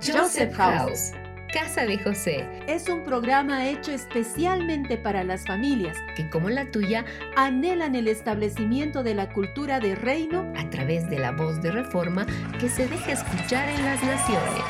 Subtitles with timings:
[0.00, 1.12] Joseph House.
[1.52, 7.04] Casa de José es un programa hecho especialmente para las familias que, como la tuya,
[7.36, 12.26] anhelan el establecimiento de la cultura de reino a través de la voz de reforma
[12.60, 14.64] que se deja escuchar en las naciones.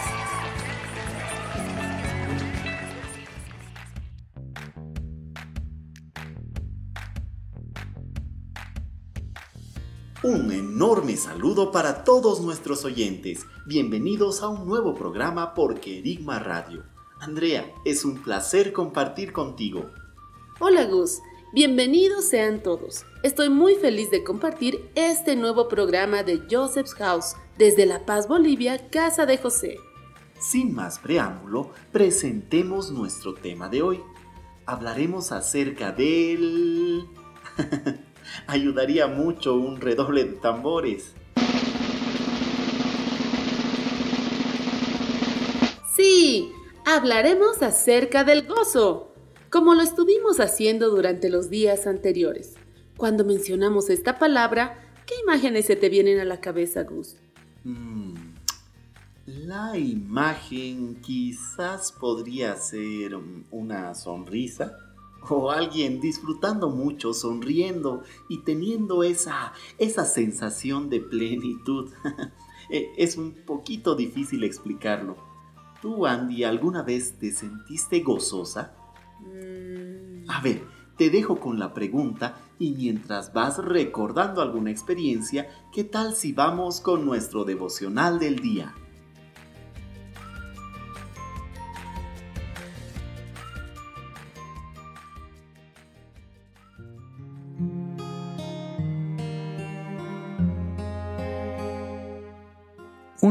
[10.23, 10.49] Un
[10.79, 13.45] enorme saludo para todos nuestros oyentes.
[13.67, 16.85] Bienvenidos a un nuevo programa por Querigma Radio.
[17.19, 19.91] Andrea, es un placer compartir contigo.
[20.61, 21.19] Hola Gus,
[21.53, 23.05] bienvenidos sean todos.
[23.25, 28.89] Estoy muy feliz de compartir este nuevo programa de Joseph's House desde La Paz, Bolivia,
[28.89, 29.79] Casa de José.
[30.39, 34.01] Sin más preámbulo, presentemos nuestro tema de hoy.
[34.65, 37.09] Hablaremos acerca del...
[38.47, 41.13] Ayudaría mucho un redoble de tambores.
[45.95, 46.53] Sí,
[46.87, 49.13] hablaremos acerca del gozo,
[49.51, 52.55] como lo estuvimos haciendo durante los días anteriores.
[52.97, 57.17] Cuando mencionamos esta palabra, ¿qué imágenes se te vienen a la cabeza, Gus?
[57.65, 58.15] Mm,
[59.27, 63.17] la imagen quizás podría ser
[63.51, 64.88] una sonrisa
[65.31, 71.91] o alguien disfrutando mucho, sonriendo y teniendo esa, esa sensación de plenitud.
[72.71, 75.17] Eh, es un poquito difícil explicarlo.
[75.81, 78.75] ¿Tú, Andy, alguna vez te sentiste gozosa?
[79.21, 80.29] Mm.
[80.29, 80.67] A ver,
[80.99, 86.83] te dejo con la pregunta y mientras vas recordando alguna experiencia, ¿qué tal si vamos
[86.83, 88.75] con nuestro devocional del día?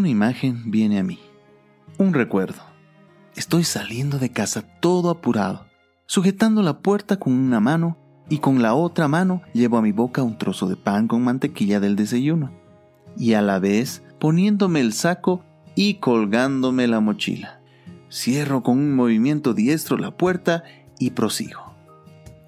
[0.09, 1.19] Imagen viene a mí,
[1.97, 2.61] un recuerdo.
[3.35, 5.65] Estoy saliendo de casa todo apurado,
[6.05, 7.97] sujetando la puerta con una mano
[8.29, 11.79] y con la otra mano llevo a mi boca un trozo de pan con mantequilla
[11.79, 12.51] del desayuno,
[13.17, 15.43] y a la vez poniéndome el saco
[15.75, 17.61] y colgándome la mochila.
[18.09, 20.63] Cierro con un movimiento diestro la puerta
[20.99, 21.75] y prosigo.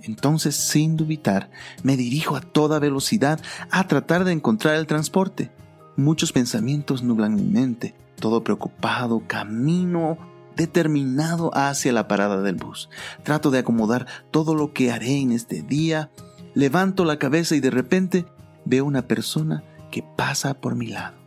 [0.01, 1.51] Entonces, sin dubitar,
[1.83, 3.39] me dirijo a toda velocidad
[3.69, 5.51] a tratar de encontrar el transporte.
[5.99, 7.93] Muchos pensamientos nublan mi mente.
[8.21, 10.17] Todo preocupado, camino
[10.55, 12.89] determinado hacia la parada del bus.
[13.23, 16.09] Trato de acomodar todo lo que haré en este día.
[16.53, 18.25] Levanto la cabeza y de repente
[18.63, 19.61] veo una persona
[19.91, 21.17] que pasa por mi lado.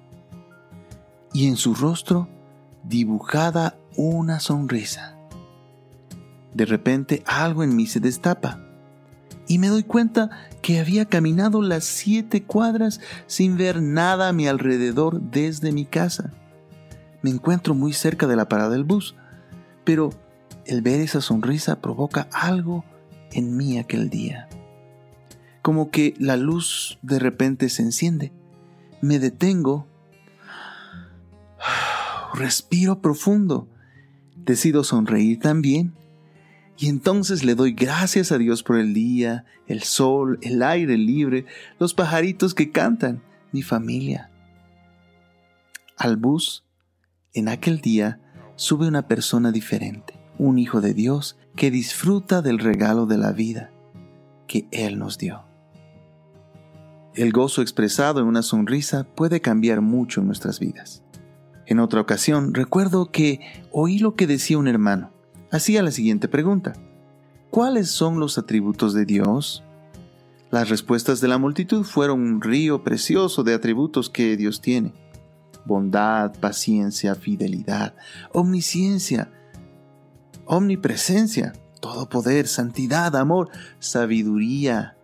[1.34, 2.30] Y en su rostro
[2.82, 5.18] dibujada una sonrisa.
[6.54, 8.58] De repente algo en mí se destapa
[9.46, 10.30] y me doy cuenta
[10.62, 16.32] que había caminado las siete cuadras sin ver nada a mi alrededor desde mi casa.
[17.20, 19.16] Me encuentro muy cerca de la parada del bus,
[19.84, 20.10] pero
[20.64, 22.84] el ver esa sonrisa provoca algo
[23.32, 24.48] en mí aquel día.
[25.62, 28.32] Como que la luz de repente se enciende.
[29.00, 29.86] Me detengo.
[32.34, 33.68] Respiro profundo.
[34.36, 35.92] Decido sonreír también
[36.78, 41.46] y entonces le doy gracias a Dios por el día, el sol, el aire libre,
[41.78, 43.22] los pajaritos que cantan,
[43.52, 44.30] mi familia.
[45.96, 46.64] Al bus,
[47.34, 48.20] en aquel día,
[48.56, 53.70] sube una persona diferente, un hijo de Dios que disfruta del regalo de la vida
[54.46, 55.44] que Él nos dio.
[57.14, 61.04] El gozo expresado en una sonrisa puede cambiar mucho en nuestras vidas.
[61.66, 63.40] En otra ocasión recuerdo que
[63.70, 65.12] oí lo que decía un hermano
[65.52, 66.72] hacía la siguiente pregunta.
[67.50, 69.62] ¿Cuáles son los atributos de Dios?
[70.50, 74.94] Las respuestas de la multitud fueron un río precioso de atributos que Dios tiene.
[75.64, 77.94] Bondad, paciencia, fidelidad,
[78.32, 79.30] omnisciencia,
[80.46, 84.96] omnipresencia, todo poder, santidad, amor, sabiduría.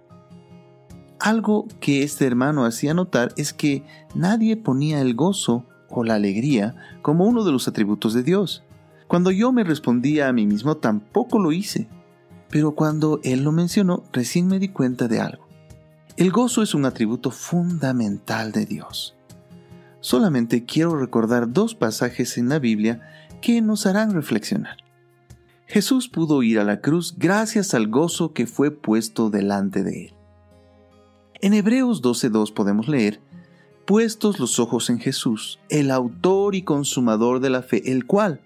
[1.21, 6.75] Algo que este hermano hacía notar es que nadie ponía el gozo o la alegría
[7.03, 8.65] como uno de los atributos de Dios.
[9.09, 11.89] Cuando yo me respondía a mí mismo tampoco lo hice,
[12.51, 15.49] pero cuando él lo mencionó recién me di cuenta de algo.
[16.19, 19.17] El gozo es un atributo fundamental de Dios.
[20.01, 23.01] Solamente quiero recordar dos pasajes en la Biblia
[23.41, 24.77] que nos harán reflexionar.
[25.67, 30.15] Jesús pudo ir a la cruz gracias al gozo que fue puesto delante de él.
[31.41, 33.21] En Hebreos 12.2 podemos leer,
[33.87, 38.43] Puestos los ojos en Jesús, el autor y consumador de la fe, el cual,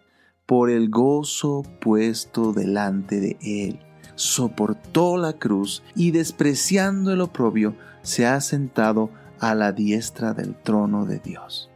[0.47, 3.81] por el gozo puesto delante de él.
[4.15, 9.11] Soportó la cruz y despreciando el oprobio, se ha sentado
[9.41, 11.71] a la diestra del trono de Dios.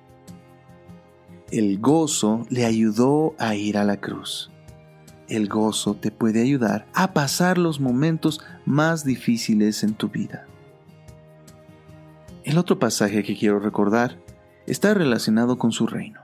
[1.50, 4.50] El gozo le ayudó a ir a la cruz.
[5.28, 10.46] El gozo te puede ayudar a pasar los momentos más difíciles en tu vida.
[12.44, 14.18] El otro pasaje que quiero recordar
[14.66, 16.20] está relacionado con su reino,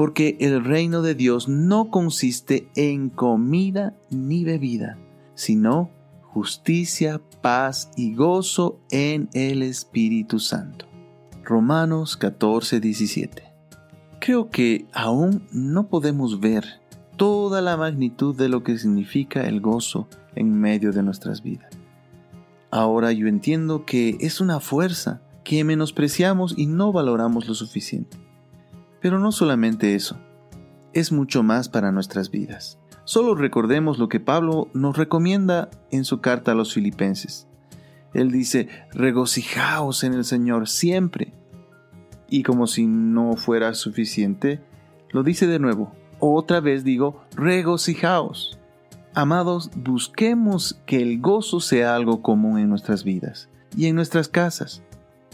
[0.00, 4.96] porque el reino de Dios no consiste en comida ni bebida,
[5.34, 5.90] sino
[6.22, 10.86] justicia, paz y gozo en el Espíritu Santo.
[11.44, 13.42] Romanos 14, 17.
[14.20, 16.64] Creo que aún no podemos ver
[17.18, 21.78] toda la magnitud de lo que significa el gozo en medio de nuestras vidas.
[22.70, 28.29] Ahora yo entiendo que es una fuerza que menospreciamos y no valoramos lo suficiente.
[29.00, 30.18] Pero no solamente eso,
[30.92, 32.78] es mucho más para nuestras vidas.
[33.04, 37.48] Solo recordemos lo que Pablo nos recomienda en su carta a los filipenses.
[38.12, 41.32] Él dice, regocijaos en el Señor siempre.
[42.28, 44.62] Y como si no fuera suficiente,
[45.10, 45.92] lo dice de nuevo.
[46.18, 48.58] Otra vez digo, regocijaos.
[49.14, 54.82] Amados, busquemos que el gozo sea algo común en nuestras vidas y en nuestras casas.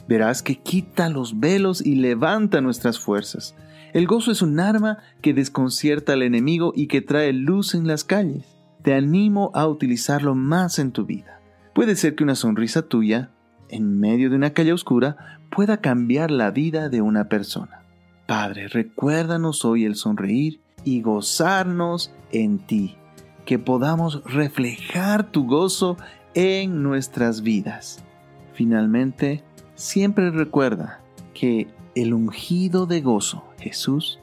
[0.09, 3.55] Verás que quita los velos y levanta nuestras fuerzas.
[3.93, 8.05] El gozo es un arma que desconcierta al enemigo y que trae luz en las
[8.05, 8.45] calles.
[8.83, 11.41] Te animo a utilizarlo más en tu vida.
[11.75, 13.31] Puede ser que una sonrisa tuya,
[13.69, 17.83] en medio de una calle oscura, pueda cambiar la vida de una persona.
[18.27, 22.97] Padre, recuérdanos hoy el sonreír y gozarnos en ti,
[23.45, 25.97] que podamos reflejar tu gozo
[26.35, 28.05] en nuestras vidas.
[28.53, 29.43] Finalmente,
[29.77, 31.01] siempre recuerda
[31.35, 34.19] que el ungido de gozo, Jesús,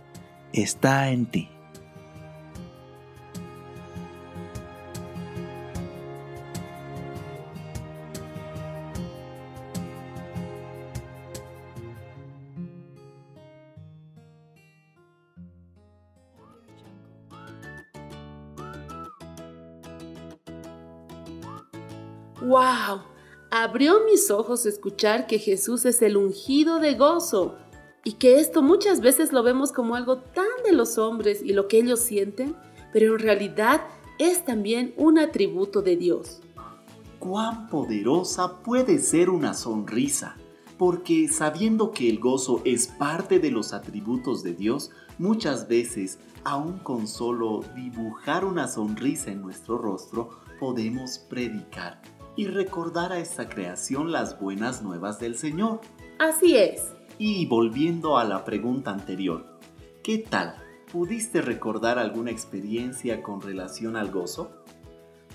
[0.52, 1.50] está en ti.
[22.42, 23.13] ¡Wow!
[23.56, 27.56] Abrió mis ojos escuchar que Jesús es el ungido de gozo
[28.04, 31.68] y que esto muchas veces lo vemos como algo tan de los hombres y lo
[31.68, 32.56] que ellos sienten,
[32.92, 33.82] pero en realidad
[34.18, 36.42] es también un atributo de Dios.
[37.20, 40.36] Cuán poderosa puede ser una sonrisa,
[40.80, 44.90] porque sabiendo que el gozo es parte de los atributos de Dios,
[45.20, 52.02] muchas veces, aun con solo dibujar una sonrisa en nuestro rostro, podemos predicar
[52.36, 55.82] y recordar a esta creación las buenas nuevas del Señor.
[56.20, 56.94] Así es.
[57.18, 59.60] Y volviendo a la pregunta anterior,
[60.04, 60.56] ¿qué tal?
[60.92, 64.52] ¿Pudiste recordar alguna experiencia con relación al gozo?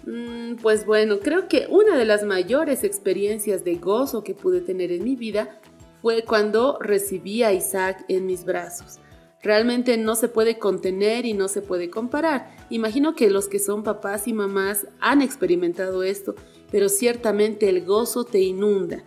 [0.06, 4.93] Mm, pues bueno, creo que una de las mayores experiencias de gozo que pude tener
[4.93, 5.61] en mi vida
[6.00, 8.99] fue cuando recibí a Isaac en mis brazos.
[9.43, 12.56] Realmente no se puede contener y no se puede comparar.
[12.71, 16.35] Imagino que los que son papás y mamás han experimentado esto,
[16.70, 19.05] pero ciertamente el gozo te inunda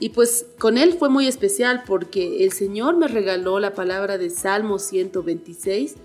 [0.00, 4.30] y pues con él fue muy especial porque el Señor me regaló la palabra de
[4.30, 5.96] Salmo 126,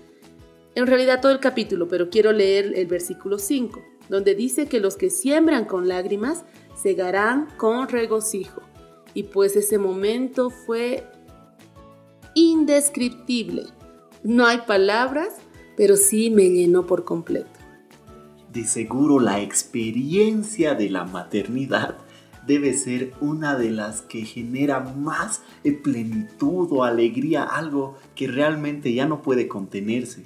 [0.74, 4.96] en realidad todo el capítulo, pero quiero leer el versículo 5, donde dice que los
[4.96, 6.44] que siembran con lágrimas
[6.80, 8.60] segarán con regocijo.
[9.14, 11.06] Y pues ese momento fue
[12.34, 13.64] indescriptible.
[14.22, 15.36] No hay palabras,
[15.74, 17.55] pero sí me llenó por completo.
[18.56, 21.98] De seguro la experiencia de la maternidad
[22.46, 25.42] debe ser una de las que genera más
[25.82, 30.24] plenitud o alegría, algo que realmente ya no puede contenerse.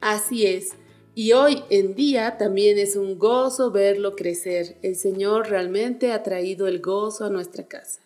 [0.00, 0.74] Así es.
[1.14, 4.76] Y hoy en día también es un gozo verlo crecer.
[4.82, 8.00] El Señor realmente ha traído el gozo a nuestra casa.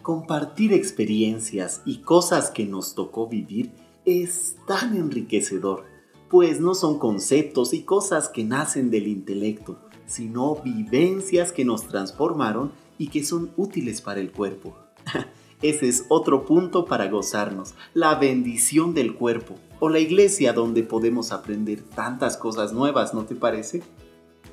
[0.00, 3.70] Compartir experiencias y cosas que nos tocó vivir
[4.06, 5.89] es tan enriquecedor,
[6.30, 12.70] pues no son conceptos y cosas que nacen del intelecto, sino vivencias que nos transformaron
[12.98, 14.76] y que son útiles para el cuerpo.
[15.62, 21.32] Ese es otro punto para gozarnos, la bendición del cuerpo o la iglesia donde podemos
[21.32, 23.82] aprender tantas cosas nuevas, ¿no te parece?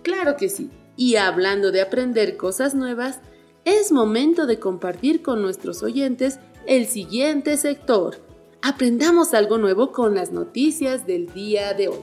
[0.01, 0.71] Claro que sí.
[0.97, 3.19] Y hablando de aprender cosas nuevas,
[3.65, 8.26] es momento de compartir con nuestros oyentes el siguiente sector.
[8.61, 11.99] Aprendamos algo nuevo con las noticias del día de hoy.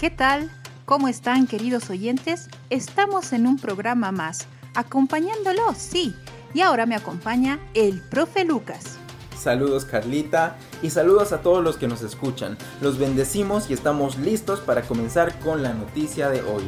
[0.00, 0.50] ¿Qué tal?
[0.84, 2.50] ¿Cómo están queridos oyentes?
[2.68, 6.14] Estamos en un programa más, acompañándolos, sí.
[6.52, 8.98] Y ahora me acompaña el profe Lucas.
[9.44, 12.58] Saludos Carlita y saludos a todos los que nos escuchan.
[12.80, 16.64] Los bendecimos y estamos listos para comenzar con la noticia de hoy.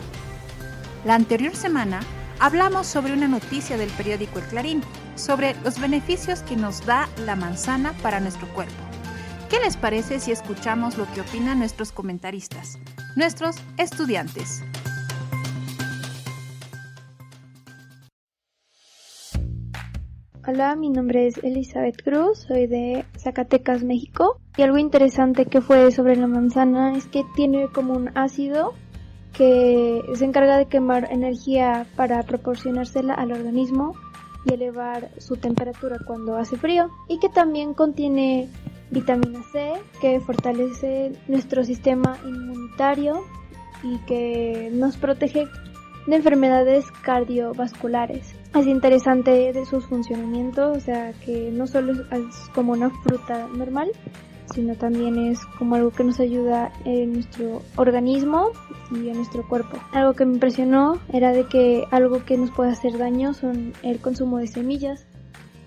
[1.04, 2.00] La anterior semana
[2.38, 4.82] hablamos sobre una noticia del periódico El Clarín,
[5.16, 8.74] sobre los beneficios que nos da la manzana para nuestro cuerpo.
[9.48, 12.78] ¿Qué les parece si escuchamos lo que opinan nuestros comentaristas,
[13.14, 14.62] nuestros estudiantes?
[20.48, 24.38] Hola, mi nombre es Elizabeth Cruz, soy de Zacatecas, México.
[24.56, 28.72] Y algo interesante que fue sobre la manzana es que tiene como un ácido
[29.32, 33.96] que se encarga de quemar energía para proporcionársela al organismo
[34.44, 36.90] y elevar su temperatura cuando hace frío.
[37.08, 38.48] Y que también contiene
[38.92, 43.24] vitamina C que fortalece nuestro sistema inmunitario
[43.82, 45.48] y que nos protege
[46.06, 52.72] de enfermedades cardiovasculares es interesante de sus funcionamientos, o sea que no solo es como
[52.72, 53.90] una fruta normal,
[54.54, 58.50] sino también es como algo que nos ayuda en nuestro organismo
[58.90, 59.78] y en nuestro cuerpo.
[59.92, 63.98] Algo que me impresionó era de que algo que nos puede hacer daño son el
[63.98, 65.06] consumo de semillas,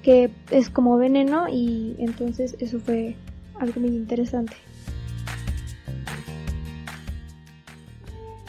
[0.01, 3.15] que es como veneno y entonces eso fue
[3.59, 4.53] algo muy interesante.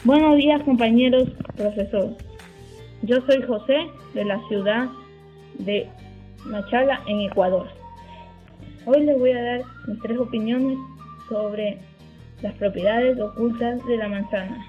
[0.03, 2.15] Buenos días compañeros, profesor.
[3.03, 4.87] Yo soy José de la ciudad
[5.57, 5.89] de
[6.45, 7.67] Machala, en Ecuador.
[8.85, 10.77] Hoy les voy a dar mis tres opiniones
[11.27, 11.79] sobre
[12.43, 14.63] las propiedades ocultas de la manzana.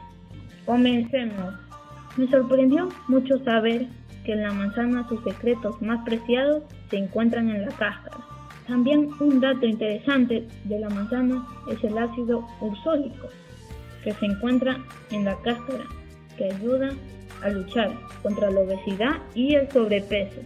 [0.64, 1.54] Comencemos.
[2.16, 3.86] Me sorprendió mucho saber
[4.24, 8.16] que en la manzana sus secretos más preciados se encuentran en la cáscara.
[8.66, 13.28] También un dato interesante de la manzana es el ácido ursólico
[14.02, 14.78] que se encuentra
[15.10, 15.84] en la cáscara
[16.38, 16.92] que ayuda
[17.42, 20.40] a luchar contra la obesidad y el sobrepeso.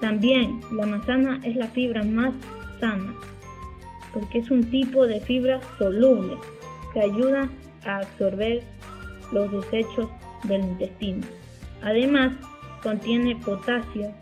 [0.00, 2.32] También la manzana es la fibra más
[2.80, 3.14] sana
[4.14, 6.36] porque es un tipo de fibra soluble
[6.92, 7.48] que ayuda
[7.84, 8.62] a absorber
[9.32, 10.08] los desechos
[10.44, 11.26] del intestino.
[11.82, 12.32] Además,
[12.82, 14.12] contiene potasio,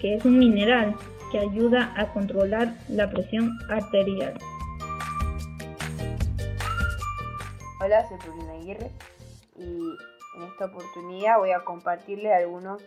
[0.00, 0.94] que es un mineral
[1.30, 4.34] que ayuda a controlar la presión arterial.
[7.84, 8.90] Hola, soy Paulina Aguirre
[9.58, 10.11] y
[10.42, 12.82] en esta oportunidad voy a compartirles algunos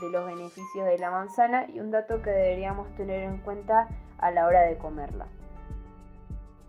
[0.00, 3.88] de los beneficios de la manzana y un dato que deberíamos tener en cuenta
[4.18, 5.26] a la hora de comerla.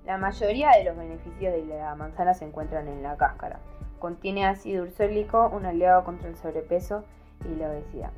[0.05, 3.59] La mayoría de los beneficios de la manzana se encuentran en la cáscara.
[3.99, 7.03] Contiene ácido ursólico, un aliado contra el sobrepeso
[7.45, 8.11] y la obesidad.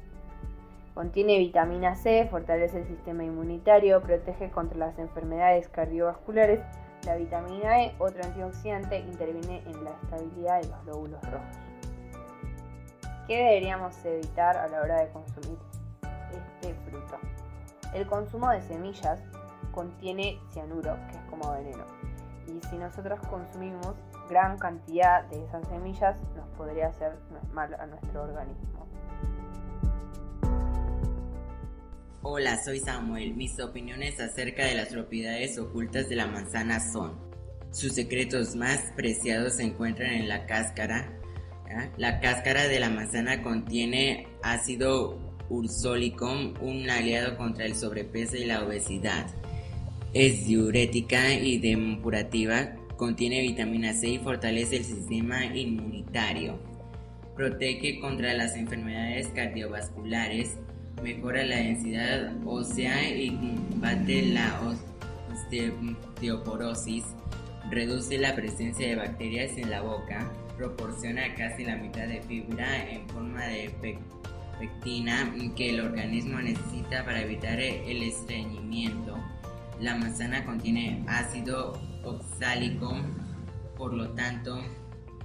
[0.93, 6.61] Contiene vitamina C, fortalece el sistema inmunitario, protege contra las enfermedades cardiovasculares.
[7.05, 11.62] La vitamina E, otro antioxidante, interviene en la estabilidad de los glóbulos rojos.
[13.27, 15.57] ¿Qué deberíamos evitar a la hora de consumir
[16.59, 17.17] este fruto?
[17.93, 19.21] El consumo de semillas
[19.71, 21.85] contiene cianuro, que es como veneno.
[22.47, 23.95] Y si nosotros consumimos
[24.29, 27.17] gran cantidad de esas semillas, nos podría hacer
[27.53, 28.85] mal a nuestro organismo.
[32.23, 33.35] Hola, soy Samuel.
[33.35, 37.17] Mis opiniones acerca de las propiedades ocultas de la manzana son,
[37.71, 41.22] sus secretos más preciados se encuentran en la cáscara,
[41.97, 48.63] la cáscara de la manzana contiene ácido ursólico, un aliado contra el sobrepeso y la
[48.63, 49.27] obesidad.
[50.13, 56.59] Es diurética y depurativa, contiene vitamina C y fortalece el sistema inmunitario.
[57.35, 60.57] Protege contra las enfermedades cardiovasculares,
[61.01, 64.61] mejora la densidad ósea y combate la
[65.33, 67.03] osteoporosis,
[67.69, 73.07] reduce la presencia de bacterias en la boca, proporciona casi la mitad de fibra en
[73.09, 73.73] forma de
[74.59, 79.17] pectina que el organismo necesita para evitar el estreñimiento.
[79.79, 82.95] La manzana contiene ácido oxálico,
[83.75, 84.61] por lo tanto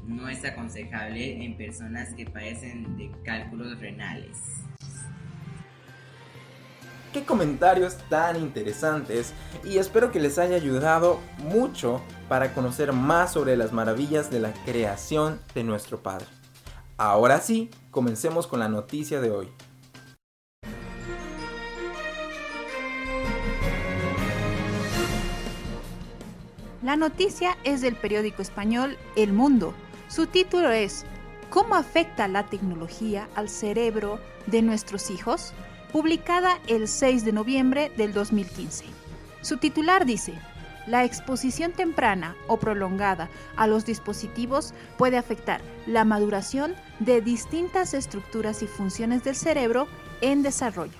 [0.06, 4.68] no es aconsejable en personas que padecen de cálculos renales.
[7.19, 9.33] Qué comentarios tan interesantes
[9.65, 14.53] y espero que les haya ayudado mucho para conocer más sobre las maravillas de la
[14.65, 16.27] creación de nuestro Padre.
[16.97, 19.49] Ahora sí, comencemos con la noticia de hoy.
[26.85, 29.75] La noticia es del periódico español El Mundo.
[30.07, 31.05] Su título es
[31.51, 35.53] ¿Cómo afecta la tecnología al cerebro de nuestros hijos?
[35.92, 38.85] Publicada el 6 de noviembre del 2015.
[39.40, 40.35] Su titular dice,
[40.87, 48.62] la exposición temprana o prolongada a los dispositivos puede afectar la maduración de distintas estructuras
[48.62, 49.87] y funciones del cerebro
[50.21, 50.99] en desarrollo.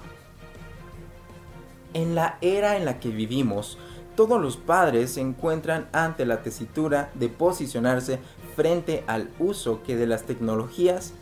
[1.95, 3.79] En la era en la que vivimos,
[4.15, 8.19] todos los padres se encuentran ante la tesitura de posicionarse
[8.57, 11.13] frente al uso que de las tecnologías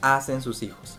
[0.00, 0.98] hacen sus hijos.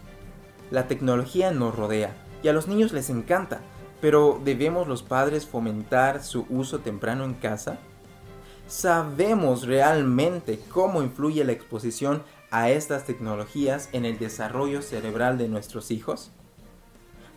[0.71, 3.61] La tecnología nos rodea y a los niños les encanta,
[4.01, 7.77] pero ¿debemos los padres fomentar su uso temprano en casa?
[8.67, 15.91] ¿Sabemos realmente cómo influye la exposición a estas tecnologías en el desarrollo cerebral de nuestros
[15.91, 16.31] hijos?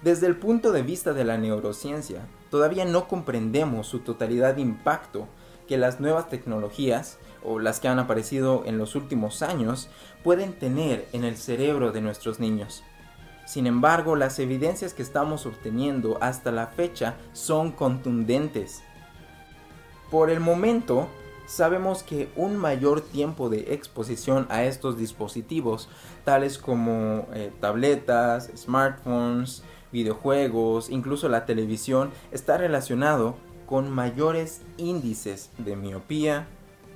[0.02, 5.26] Desde el punto de vista de la neurociencia, todavía no comprendemos su totalidad de impacto
[5.66, 9.90] que las nuevas tecnologías o las que han aparecido en los últimos años
[10.24, 12.84] pueden tener en el cerebro de nuestros niños.
[13.48, 18.82] Sin embargo, las evidencias que estamos obteniendo hasta la fecha son contundentes.
[20.10, 21.08] Por el momento,
[21.46, 25.88] sabemos que un mayor tiempo de exposición a estos dispositivos,
[26.26, 29.62] tales como eh, tabletas, smartphones,
[29.92, 36.48] videojuegos, incluso la televisión, está relacionado con mayores índices de miopía,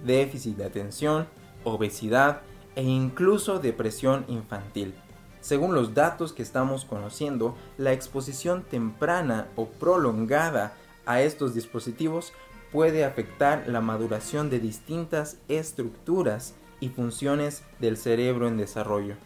[0.05, 1.29] déficit de atención,
[1.65, 2.43] obesidad
[2.77, 4.95] e incluso depresión infantil.
[5.43, 10.73] Según los datos que estamos conociendo, la exposición temprana o prolongada
[11.05, 12.33] a estos dispositivos
[12.71, 19.17] puede afectar la maduración de distintas estructuras y funciones del cerebro en desarrollo.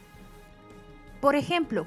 [1.20, 1.86] Por ejemplo,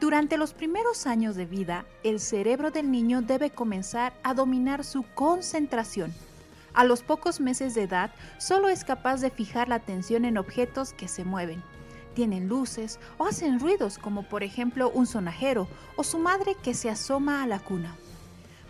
[0.00, 5.02] durante los primeros años de vida, el cerebro del niño debe comenzar a dominar su
[5.14, 6.12] concentración
[6.74, 10.92] a los pocos meses de edad, solo es capaz de fijar la atención en objetos
[10.92, 11.60] que se mueven.
[12.18, 16.90] Tienen luces o hacen ruidos como por ejemplo un sonajero o su madre que se
[16.90, 17.94] asoma a la cuna.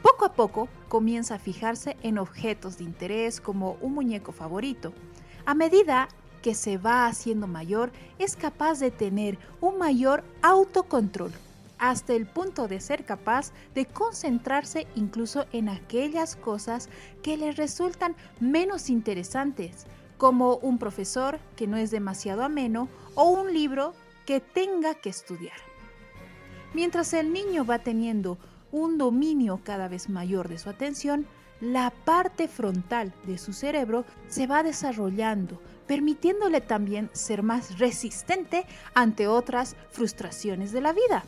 [0.03, 4.93] Poco a poco comienza a fijarse en objetos de interés como un muñeco favorito.
[5.47, 6.09] A medida
[6.43, 11.33] que se va haciendo mayor, es capaz de tener un mayor autocontrol
[11.79, 16.91] hasta el punto de ser capaz de concentrarse incluso en aquellas cosas
[17.23, 19.87] que le resultan menos interesantes,
[20.19, 23.95] como un profesor que no es demasiado ameno o un libro
[24.27, 25.57] que tenga que estudiar.
[26.75, 28.37] Mientras el niño va teniendo
[28.71, 31.27] un dominio cada vez mayor de su atención,
[31.61, 39.27] la parte frontal de su cerebro se va desarrollando, permitiéndole también ser más resistente ante
[39.27, 41.25] otras frustraciones de la vida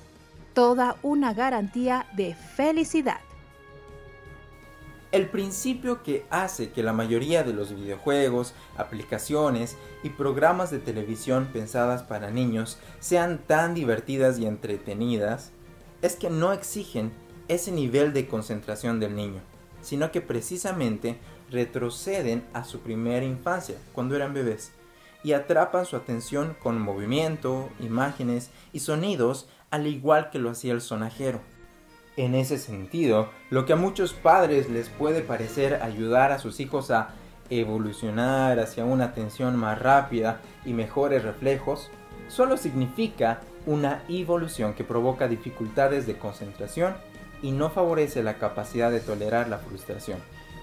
[0.54, 3.20] toda una garantía de felicidad.
[5.12, 11.48] El principio que hace que la mayoría de los videojuegos, aplicaciones y programas de televisión
[11.52, 15.50] pensadas para niños sean tan divertidas y entretenidas
[16.00, 17.10] es que no exigen
[17.48, 19.40] ese nivel de concentración del niño,
[19.82, 21.18] sino que precisamente
[21.50, 24.70] retroceden a su primera infancia, cuando eran bebés,
[25.24, 30.80] y atrapan su atención con movimiento, imágenes y sonidos al igual que lo hacía el
[30.80, 31.40] sonajero.
[32.20, 36.90] En ese sentido, lo que a muchos padres les puede parecer ayudar a sus hijos
[36.90, 37.14] a
[37.48, 41.90] evolucionar hacia una atención más rápida y mejores reflejos,
[42.28, 46.94] solo significa una evolución que provoca dificultades de concentración
[47.40, 50.18] y no favorece la capacidad de tolerar la frustración.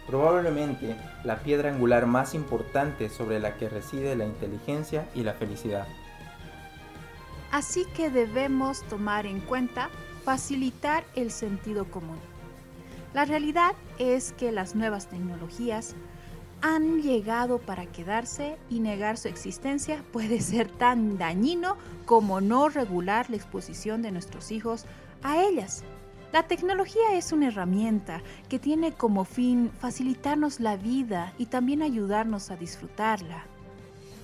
[0.05, 5.87] Probablemente la piedra angular más importante sobre la que reside la inteligencia y la felicidad.
[7.51, 9.89] Así que debemos tomar en cuenta
[10.27, 12.17] facilitar el sentido común.
[13.13, 15.95] La realidad es que las nuevas tecnologías
[16.61, 23.29] han llegado para quedarse y negar su existencia puede ser tan dañino como no regular
[23.29, 24.83] la exposición de nuestros hijos
[25.23, 25.85] a ellas.
[26.33, 32.51] La tecnología es una herramienta que tiene como fin facilitarnos la vida y también ayudarnos
[32.51, 33.45] a disfrutarla.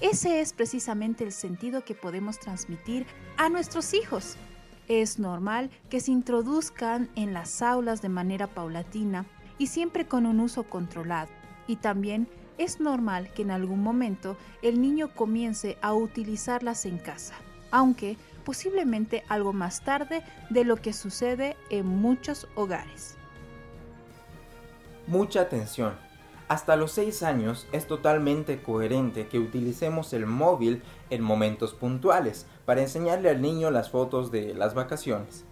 [0.01, 3.05] Ese es precisamente el sentido que podemos transmitir
[3.37, 4.35] a nuestros hijos.
[4.87, 9.25] Es normal que se introduzcan en las aulas de manera paulatina
[9.57, 11.29] y siempre con un uso controlado.
[11.67, 17.35] Y también es normal que en algún momento el niño comience a utilizarlas en casa,
[17.71, 23.15] aunque posiblemente algo más tarde de lo que sucede en muchos hogares.
[25.07, 25.93] Mucha atención.
[26.49, 32.81] Hasta los 6 años es totalmente coherente que utilicemos el móvil en momentos puntuales para
[32.81, 35.45] enseñarle al niño las fotos de las vacaciones.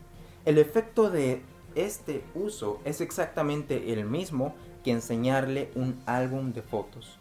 [0.45, 1.41] El efecto de
[1.75, 7.17] este uso es exactamente el mismo que enseñarle un álbum de fotos.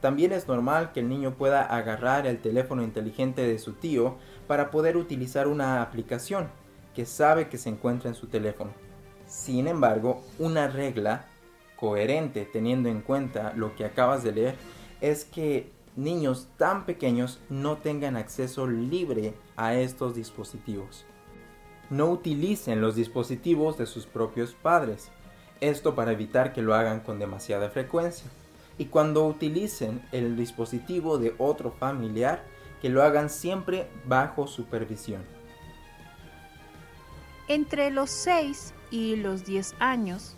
[0.00, 4.16] También es normal que el niño pueda agarrar el teléfono inteligente de su tío
[4.48, 6.48] para poder utilizar una aplicación
[6.94, 8.72] que sabe que se encuentra en su teléfono.
[9.26, 11.26] Sin embargo, una regla
[11.76, 14.54] coherente teniendo en cuenta lo que acabas de leer
[15.00, 21.04] es que niños tan pequeños no tengan acceso libre a estos dispositivos.
[21.90, 25.10] no utilicen los dispositivos de sus propios padres.
[25.60, 28.30] Esto para evitar que lo hagan con demasiada frecuencia.
[28.78, 32.44] Y cuando utilicen el dispositivo de otro familiar,
[32.80, 35.22] que lo hagan siempre bajo supervisión.
[37.46, 40.34] Entre los 6 y los 10 años,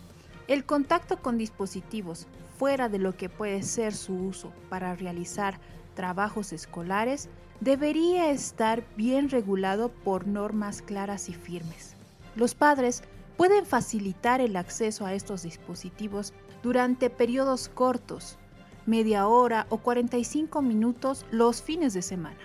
[0.47, 5.59] el contacto con dispositivos fuera de lo que puede ser su uso para realizar
[5.93, 11.95] trabajos escolares debería estar bien regulado por normas claras y firmes.
[12.35, 13.03] Los padres
[13.37, 18.37] pueden facilitar el acceso a estos dispositivos durante periodos cortos,
[18.85, 22.39] media hora o 45 minutos los fines de semana.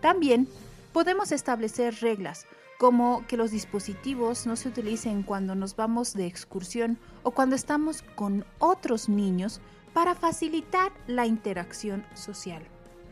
[0.00, 0.48] También
[0.92, 2.46] podemos establecer reglas
[2.78, 8.02] como que los dispositivos no se utilicen cuando nos vamos de excursión o cuando estamos
[8.14, 9.60] con otros niños
[9.92, 12.62] para facilitar la interacción social.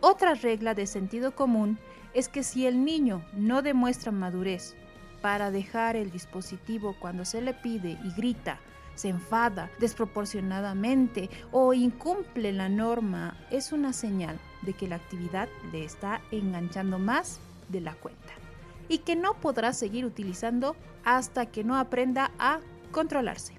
[0.00, 1.79] Otra regla de sentido común
[2.14, 4.76] es que si el niño no demuestra madurez
[5.20, 8.61] para dejar el dispositivo cuando se le pide y grita,
[8.94, 15.85] se enfada desproporcionadamente o incumple la norma, es una señal de que la actividad le
[15.85, 18.45] está enganchando más de la cuenta
[18.88, 22.61] y que no podrá seguir utilizando hasta que no aprenda a
[22.92, 23.55] controlarse.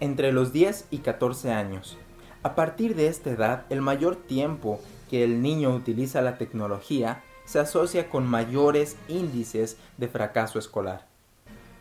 [0.00, 1.98] Entre los 10 y 14 años.
[2.42, 7.60] A partir de esta edad, el mayor tiempo que el niño utiliza la tecnología se
[7.60, 11.06] asocia con mayores índices de fracaso escolar.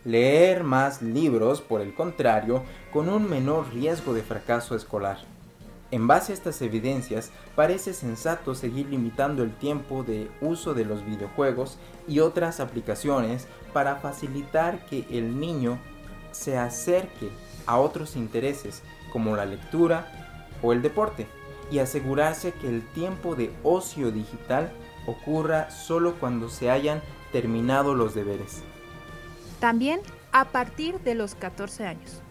[0.04, 5.20] Leer más libros, por el contrario, con un menor riesgo de fracaso escolar.
[5.92, 11.06] En base a estas evidencias, parece sensato seguir limitando el tiempo de uso de los
[11.06, 11.78] videojuegos
[12.08, 15.80] y otras aplicaciones para facilitar que el niño
[16.32, 17.30] se acerque
[17.66, 20.10] a otros intereses como la lectura
[20.62, 21.28] o el deporte
[21.70, 24.72] y asegurarse que el tiempo de ocio digital
[25.08, 27.02] ocurra solo cuando se hayan
[27.34, 28.62] terminado los deberes.
[29.60, 30.00] También
[30.32, 32.22] a partir de los 14 años.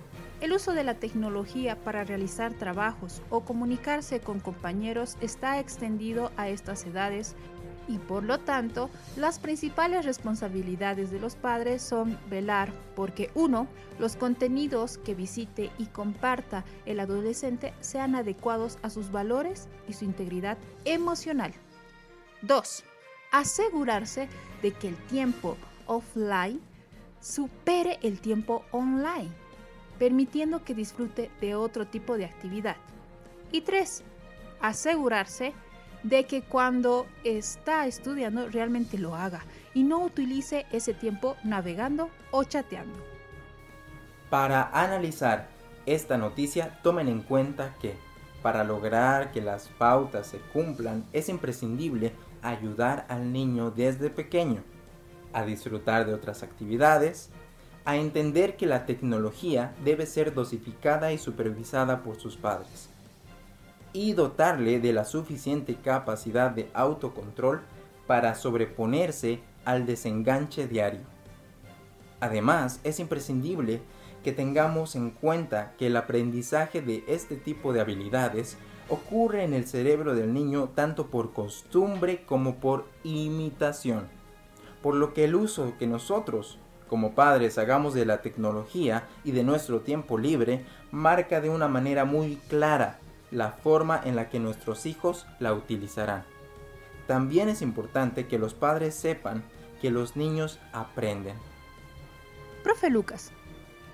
[0.41, 6.49] El uso de la tecnología para realizar trabajos o comunicarse con compañeros está extendido a
[6.49, 7.37] estas edades
[7.89, 13.67] y por lo tanto las principales responsabilidades de los padres son velar porque uno,
[13.99, 20.07] los contenidos que visite y comparta el adolescente sean adecuados a sus valores y su
[20.07, 21.53] integridad emocional.
[22.43, 22.85] 2.
[23.33, 24.29] Asegurarse
[24.63, 26.61] de que el tiempo offline
[27.21, 29.31] supere el tiempo online,
[30.01, 32.77] permitiendo que disfrute de otro tipo de actividad.
[33.53, 34.03] Y 3.
[34.63, 35.53] Asegurarse
[36.03, 42.45] de que cuando está estudiando realmente lo haga y no utilice ese tiempo navegando o
[42.45, 42.99] chateando.
[44.31, 45.49] Para analizar
[45.85, 47.95] esta noticia, tomen en cuenta que
[48.43, 54.63] para lograr que las pautas se cumplan es imprescindible ayudar al niño desde pequeño
[55.35, 57.31] a disfrutar de otras actividades,
[57.91, 62.89] a entender que la tecnología debe ser dosificada y supervisada por sus padres
[63.93, 67.63] y dotarle de la suficiente capacidad de autocontrol
[68.07, 71.01] para sobreponerse al desenganche diario.
[72.21, 73.83] Además, es imprescindible
[74.23, 78.57] que tengamos en cuenta que el aprendizaje de este tipo de habilidades
[78.89, 84.07] ocurre en el cerebro del niño tanto por costumbre como por imitación,
[84.81, 86.59] por lo que el uso que nosotros
[86.91, 92.05] como padres hagamos de la tecnología y de nuestro tiempo libre marca de una manera
[92.05, 92.99] muy clara
[93.31, 96.25] la forma en la que nuestros hijos la utilizarán.
[97.07, 99.45] También es importante que los padres sepan
[99.81, 101.37] que los niños aprenden.
[102.65, 103.31] Profe Lucas,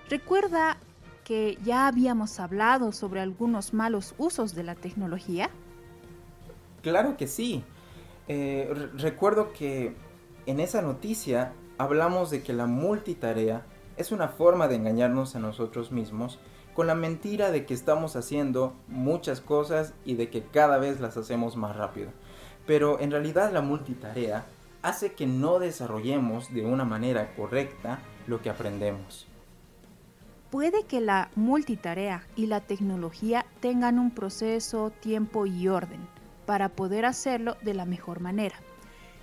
[0.08, 0.78] ¿recuerda
[1.22, 5.50] que ya habíamos hablado sobre algunos malos usos de la tecnología?
[6.80, 7.62] Claro que sí.
[8.26, 9.94] Eh, recuerdo que
[10.46, 13.64] en esa noticia hablamos de que la multitarea
[13.96, 16.38] es una forma de engañarnos a nosotros mismos
[16.74, 21.16] con la mentira de que estamos haciendo muchas cosas y de que cada vez las
[21.16, 22.10] hacemos más rápido.
[22.66, 24.44] Pero en realidad la multitarea
[24.82, 29.26] hace que no desarrollemos de una manera correcta lo que aprendemos.
[30.50, 36.06] Puede que la multitarea y la tecnología tengan un proceso, tiempo y orden
[36.44, 38.56] para poder hacerlo de la mejor manera.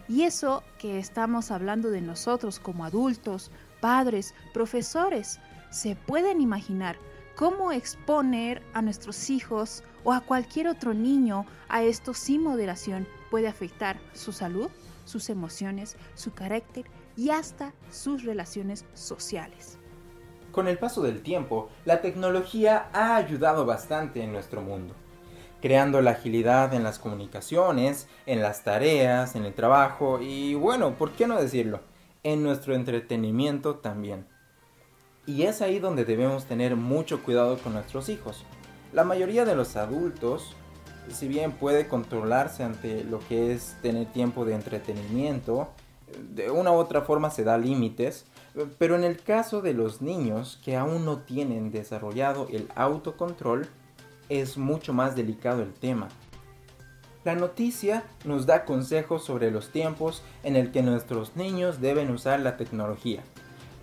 [0.07, 5.39] Y eso que estamos hablando de nosotros como adultos, padres, profesores,
[5.69, 6.97] se pueden imaginar
[7.35, 13.47] cómo exponer a nuestros hijos o a cualquier otro niño a esto sin moderación puede
[13.47, 14.69] afectar su salud,
[15.05, 16.85] sus emociones, su carácter
[17.17, 19.79] y hasta sus relaciones sociales.
[20.51, 24.93] Con el paso del tiempo, la tecnología ha ayudado bastante en nuestro mundo,
[25.63, 31.13] creando la agilidad en las comunicaciones, en las tareas, en el trabajo y bueno, ¿por
[31.13, 31.80] qué no decirlo?
[32.23, 34.26] en nuestro entretenimiento también.
[35.26, 38.45] Y es ahí donde debemos tener mucho cuidado con nuestros hijos.
[38.93, 40.56] La mayoría de los adultos,
[41.10, 45.69] si bien puede controlarse ante lo que es tener tiempo de entretenimiento,
[46.34, 48.26] de una u otra forma se da límites,
[48.78, 53.67] pero en el caso de los niños que aún no tienen desarrollado el autocontrol,
[54.29, 56.09] es mucho más delicado el tema.
[57.23, 62.41] La noticia nos da consejos sobre los tiempos en el que nuestros niños deben usar
[62.41, 63.23] la tecnología.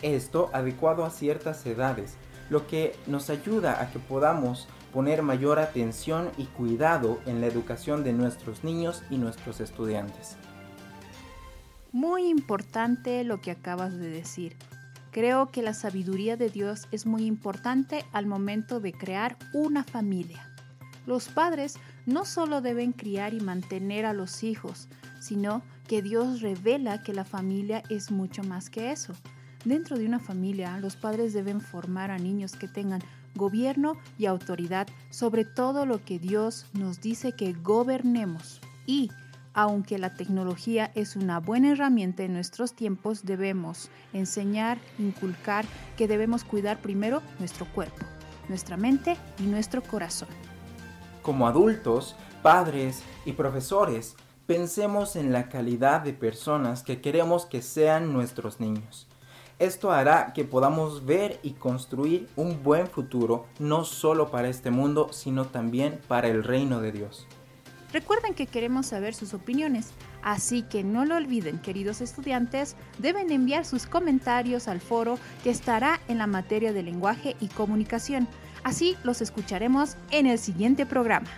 [0.03, 2.17] Esto adecuado a ciertas edades,
[2.51, 8.05] lo que nos ayuda a que podamos poner mayor atención y cuidado en la educación
[8.05, 10.37] de nuestros niños y nuestros estudiantes.
[11.93, 14.57] Muy importante lo que acabas de decir.
[15.11, 20.49] Creo que la sabiduría de Dios es muy importante al momento de crear una familia.
[21.07, 24.89] Los padres no solo deben criar y mantener a los hijos,
[25.21, 29.13] sino que Dios revela que la familia es mucho más que eso.
[29.65, 33.03] Dentro de una familia, los padres deben formar a niños que tengan
[33.35, 39.11] gobierno y autoridad sobre todo lo que Dios nos dice que gobernemos y
[39.61, 45.67] aunque la tecnología es una buena herramienta en nuestros tiempos, debemos enseñar, inculcar
[45.99, 48.07] que debemos cuidar primero nuestro cuerpo,
[48.49, 50.29] nuestra mente y nuestro corazón.
[51.21, 58.15] Como adultos, padres y profesores, pensemos en la calidad de personas que queremos que sean
[58.15, 59.09] nuestros niños.
[59.59, 65.11] Esto hará que podamos ver y construir un buen futuro no solo para este mundo,
[65.13, 67.27] sino también para el reino de Dios.
[67.93, 69.89] Recuerden que queremos saber sus opiniones,
[70.23, 76.01] así que no lo olviden, queridos estudiantes, deben enviar sus comentarios al foro que estará
[76.07, 78.29] en la materia de lenguaje y comunicación.
[78.63, 81.29] Así los escucharemos en el siguiente programa.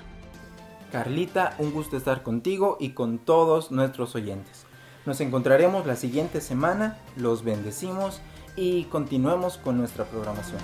[0.90, 4.66] Carlita, un gusto estar contigo y con todos nuestros oyentes.
[5.06, 8.20] Nos encontraremos la siguiente semana, los bendecimos
[8.56, 10.60] y continuemos con nuestra programación.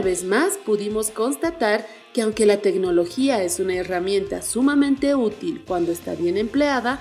[0.00, 5.92] Una vez más pudimos constatar que aunque la tecnología es una herramienta sumamente útil cuando
[5.92, 7.00] está bien empleada,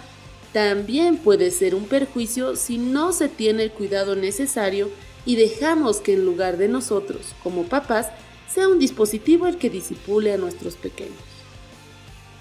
[0.51, 4.89] también puede ser un perjuicio si no se tiene el cuidado necesario
[5.25, 8.09] y dejamos que en lugar de nosotros, como papás,
[8.53, 11.15] sea un dispositivo el que disipule a nuestros pequeños.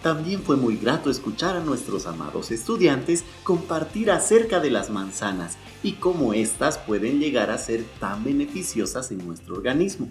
[0.02, 5.92] También fue muy grato escuchar a nuestros amados estudiantes compartir acerca de las manzanas y
[5.92, 10.10] cómo éstas pueden llegar a ser tan beneficiosas en nuestro organismo.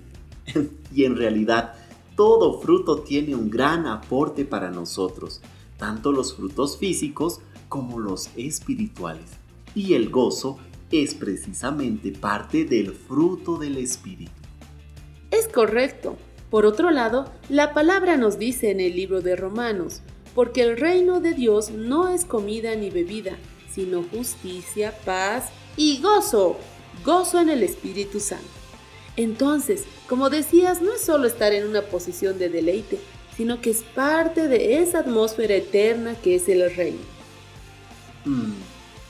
[0.93, 1.73] y en realidad,
[2.15, 5.41] todo fruto tiene un gran aporte para nosotros,
[5.77, 9.29] tanto los frutos físicos como los espirituales.
[9.75, 10.57] Y el gozo
[10.91, 14.31] es precisamente parte del fruto del espíritu.
[15.31, 16.17] Es correcto.
[16.49, 20.01] Por otro lado, la palabra nos dice en el libro de Romanos,
[20.33, 23.37] porque el reino de Dios no es comida ni bebida,
[23.69, 26.57] sino justicia, paz y gozo,
[27.03, 28.56] gozo en el Espíritu Santo.
[29.17, 32.99] Entonces, como decías, no es solo estar en una posición de deleite,
[33.35, 36.99] sino que es parte de esa atmósfera eterna que es el reino.
[38.25, 38.53] Mm,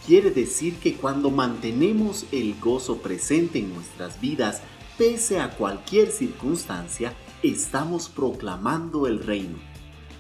[0.06, 4.62] quiere decir que cuando mantenemos el gozo presente en nuestras vidas,
[4.98, 9.58] pese a cualquier circunstancia, estamos proclamando el reino.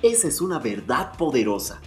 [0.01, 1.81] Esa es una verdad poderosa.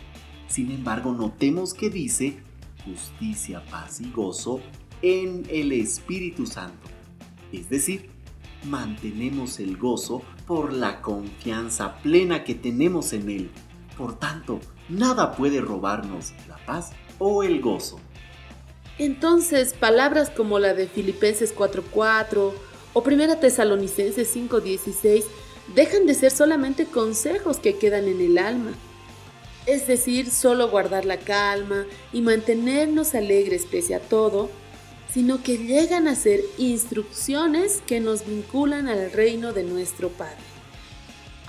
[0.48, 2.38] Sin embargo, notemos que dice
[2.84, 4.60] justicia, paz y gozo
[5.02, 6.99] en el Espíritu Santo.
[7.52, 8.10] Es decir,
[8.64, 13.50] mantenemos el gozo por la confianza plena que tenemos en Él.
[13.96, 17.98] Por tanto, nada puede robarnos la paz o el gozo.
[18.98, 22.52] Entonces, palabras como la de Filipenses 4:4
[22.92, 25.24] o Primera Tesalonicenses 5:16
[25.74, 28.72] dejan de ser solamente consejos que quedan en el alma.
[29.66, 34.50] Es decir, solo guardar la calma y mantenernos alegres pese a todo,
[35.12, 40.36] sino que llegan a ser instrucciones que nos vinculan al reino de nuestro Padre.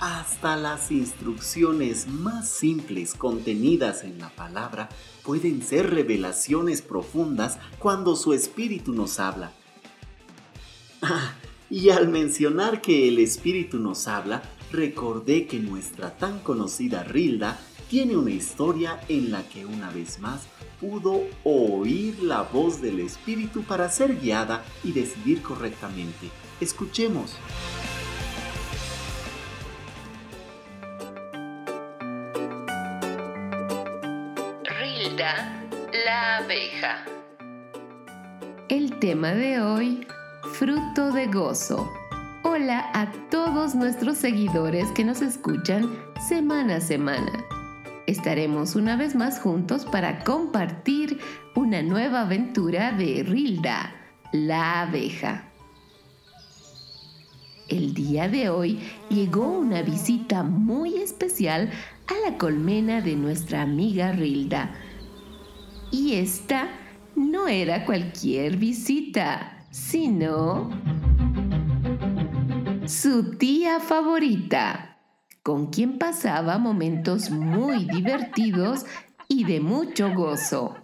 [0.00, 4.88] Hasta las instrucciones más simples contenidas en la palabra
[5.22, 9.52] pueden ser revelaciones profundas cuando su espíritu nos habla.
[11.02, 11.34] Ah,
[11.70, 17.60] y al mencionar que el espíritu nos habla, recordé que nuestra tan conocida Rilda
[17.92, 20.46] tiene una historia en la que una vez más
[20.80, 26.30] pudo oír la voz del Espíritu para ser guiada y decidir correctamente.
[26.58, 27.36] Escuchemos.
[34.64, 35.62] Rilda,
[36.06, 37.04] la abeja.
[38.70, 40.06] El tema de hoy,
[40.54, 41.92] fruto de gozo
[42.44, 45.94] Hola a todos nuestros seguidores que nos escuchan
[46.26, 47.44] semana a semana.
[48.06, 51.18] Estaremos una vez más juntos para compartir
[51.54, 53.94] una nueva aventura de Rilda,
[54.32, 55.48] la abeja.
[57.68, 61.70] El día de hoy llegó una visita muy especial
[62.08, 64.74] a la colmena de nuestra amiga Rilda.
[65.92, 66.68] Y esta
[67.14, 70.70] no era cualquier visita, sino
[72.86, 74.91] su tía favorita,
[75.42, 78.86] con quien pasaba momentos muy divertidos
[79.28, 80.76] y de mucho gozo.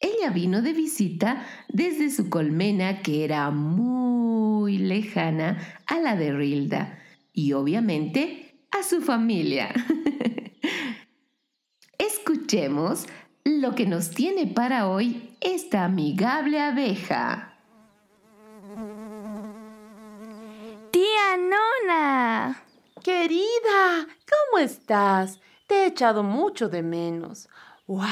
[0.00, 6.98] Ella vino de visita desde su colmena que era muy lejana a la de Rilda
[7.32, 9.74] y obviamente a su familia.
[11.98, 13.06] Escuchemos
[13.44, 17.58] lo que nos tiene para hoy esta amigable abeja.
[20.92, 22.67] Tía Nona.
[23.08, 25.40] Querida, ¿cómo estás?
[25.66, 27.48] Te he echado mucho de menos.
[27.86, 28.04] ¡Wow!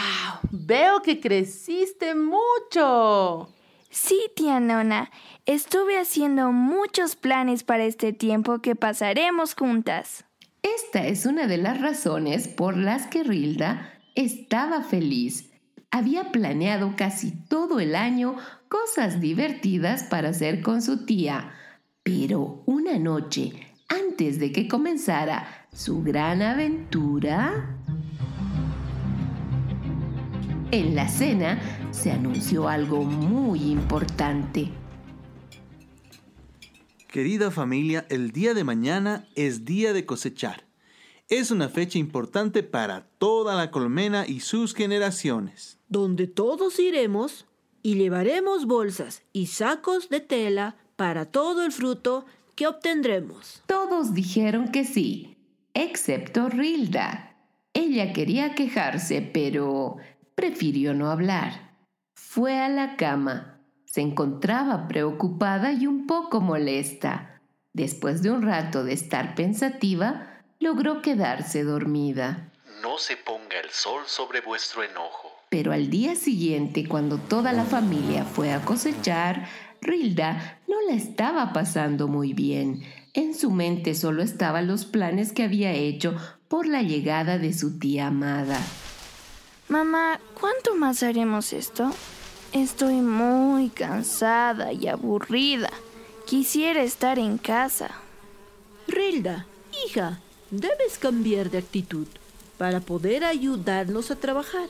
[0.50, 3.52] Veo que creciste mucho.
[3.90, 5.10] Sí, tía Nona.
[5.44, 10.24] Estuve haciendo muchos planes para este tiempo que pasaremos juntas.
[10.62, 15.50] Esta es una de las razones por las que Rilda estaba feliz.
[15.90, 18.36] Había planeado casi todo el año
[18.68, 21.52] cosas divertidas para hacer con su tía,
[22.02, 27.76] pero una noche, antes de que comenzara su gran aventura,
[30.70, 31.60] en la cena
[31.92, 34.70] se anunció algo muy importante.
[37.08, 40.66] Querida familia, el día de mañana es día de cosechar.
[41.28, 45.78] Es una fecha importante para toda la colmena y sus generaciones.
[45.88, 47.46] Donde todos iremos
[47.82, 53.62] y llevaremos bolsas y sacos de tela para todo el fruto que obtendremos.
[53.66, 55.36] Todos dijeron que sí,
[55.74, 57.36] excepto Rilda.
[57.74, 59.98] Ella quería quejarse, pero
[60.34, 61.76] prefirió no hablar.
[62.14, 63.60] Fue a la cama.
[63.84, 67.40] Se encontraba preocupada y un poco molesta.
[67.74, 72.50] Después de un rato de estar pensativa, logró quedarse dormida.
[72.82, 75.30] No se ponga el sol sobre vuestro enojo.
[75.50, 79.46] Pero al día siguiente, cuando toda la familia fue a cosechar,
[79.80, 82.82] Rilda no la estaba pasando muy bien.
[83.14, 86.14] En su mente solo estaban los planes que había hecho
[86.48, 88.60] por la llegada de su tía amada.
[89.68, 91.90] Mamá, ¿cuánto más haremos esto?
[92.52, 95.70] Estoy muy cansada y aburrida.
[96.26, 97.90] Quisiera estar en casa.
[98.86, 99.46] Rilda,
[99.86, 102.06] hija, debes cambiar de actitud
[102.58, 104.68] para poder ayudarnos a trabajar.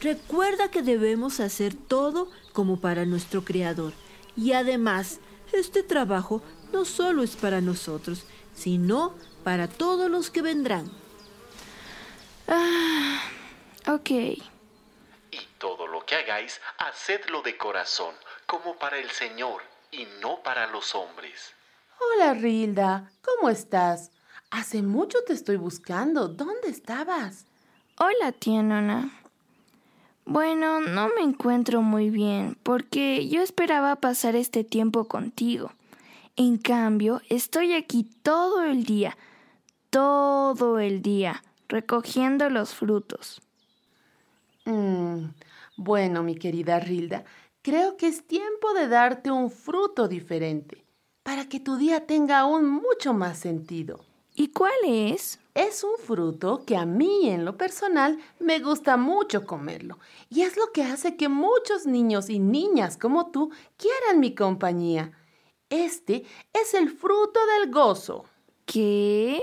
[0.00, 3.92] Recuerda que debemos hacer todo como para nuestro Creador.
[4.36, 5.20] Y además,
[5.52, 9.14] este trabajo no solo es para nosotros, sino
[9.44, 10.90] para todos los que vendrán.
[12.48, 13.22] Ah,
[13.86, 14.10] ok.
[14.10, 14.40] Y
[15.58, 18.14] todo lo que hagáis, hacedlo de corazón,
[18.46, 21.52] como para el Señor y no para los hombres.
[22.00, 23.10] Hola, Rilda.
[23.22, 24.10] ¿Cómo estás?
[24.50, 26.28] Hace mucho te estoy buscando.
[26.28, 27.46] ¿Dónde estabas?
[27.98, 29.19] Hola, tía Nona.
[30.30, 35.72] Bueno, no me encuentro muy bien porque yo esperaba pasar este tiempo contigo.
[36.36, 39.18] En cambio, estoy aquí todo el día,
[39.90, 43.42] todo el día, recogiendo los frutos.
[44.66, 45.30] Mm,
[45.76, 47.24] bueno, mi querida Rilda,
[47.60, 50.84] creo que es tiempo de darte un fruto diferente
[51.24, 53.98] para que tu día tenga aún mucho más sentido.
[54.36, 55.39] ¿Y cuál es?
[55.54, 60.56] Es un fruto que a mí en lo personal me gusta mucho comerlo y es
[60.56, 65.12] lo que hace que muchos niños y niñas como tú quieran mi compañía.
[65.68, 68.26] Este es el fruto del gozo.
[68.64, 69.42] ¿Qué?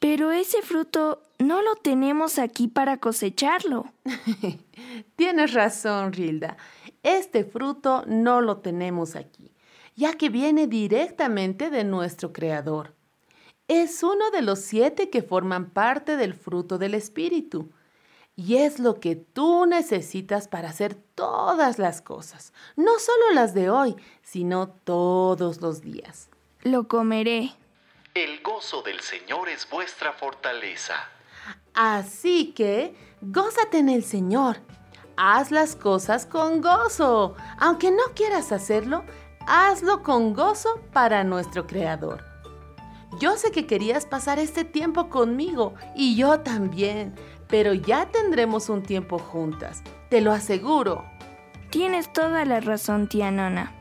[0.00, 3.86] Pero ese fruto no lo tenemos aquí para cosecharlo.
[5.16, 6.56] Tienes razón, Rilda.
[7.04, 9.52] Este fruto no lo tenemos aquí,
[9.94, 12.97] ya que viene directamente de nuestro Creador.
[13.68, 17.70] Es uno de los siete que forman parte del fruto del Espíritu.
[18.34, 23.68] Y es lo que tú necesitas para hacer todas las cosas, no solo las de
[23.68, 26.30] hoy, sino todos los días.
[26.62, 27.52] Lo comeré.
[28.14, 30.94] El gozo del Señor es vuestra fortaleza.
[31.74, 34.56] Así que, gózate en el Señor.
[35.16, 37.36] Haz las cosas con gozo.
[37.58, 39.04] Aunque no quieras hacerlo,
[39.46, 42.27] hazlo con gozo para nuestro Creador.
[43.18, 47.14] Yo sé que querías pasar este tiempo conmigo y yo también,
[47.48, 51.04] pero ya tendremos un tiempo juntas, te lo aseguro.
[51.70, 53.72] Tienes toda la razón, tía Nona.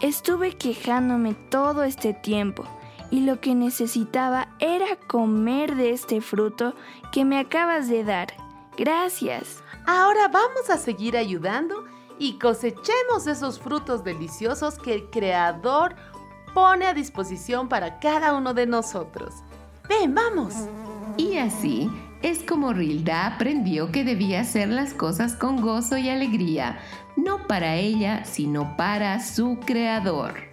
[0.00, 2.64] Estuve quejándome todo este tiempo
[3.10, 6.74] y lo que necesitaba era comer de este fruto
[7.12, 8.28] que me acabas de dar.
[8.76, 9.62] Gracias.
[9.86, 11.84] Ahora vamos a seguir ayudando
[12.18, 15.94] y cosechemos esos frutos deliciosos que el Creador
[16.56, 19.34] pone a disposición para cada uno de nosotros.
[19.90, 20.54] Ven, vamos.
[21.18, 21.90] Y así
[22.22, 26.78] es como Rilda aprendió que debía hacer las cosas con gozo y alegría,
[27.14, 30.45] no para ella, sino para su Creador.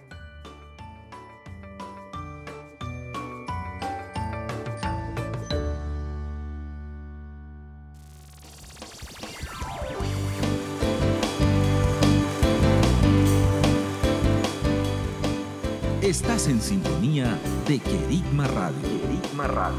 [16.04, 18.76] Estás en sintonía de Querigma Radio.
[18.82, 19.78] Querigma Radio.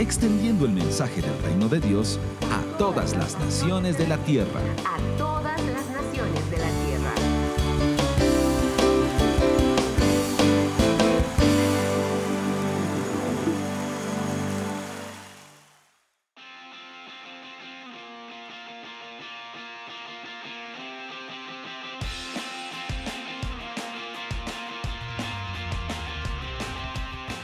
[0.00, 2.18] Extendiendo el mensaje del reino de Dios
[2.50, 4.60] a todas las naciones de la tierra.
[4.84, 4.98] A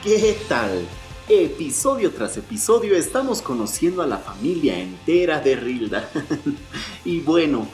[0.09, 0.87] ¿Qué tal?
[1.29, 6.09] Episodio tras episodio estamos conociendo a la familia entera de Rilda.
[7.05, 7.69] y bueno,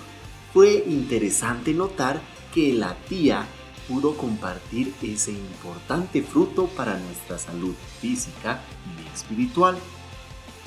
[0.53, 2.21] fue interesante notar
[2.53, 3.47] que la tía
[3.87, 9.77] pudo compartir ese importante fruto para nuestra salud física y espiritual.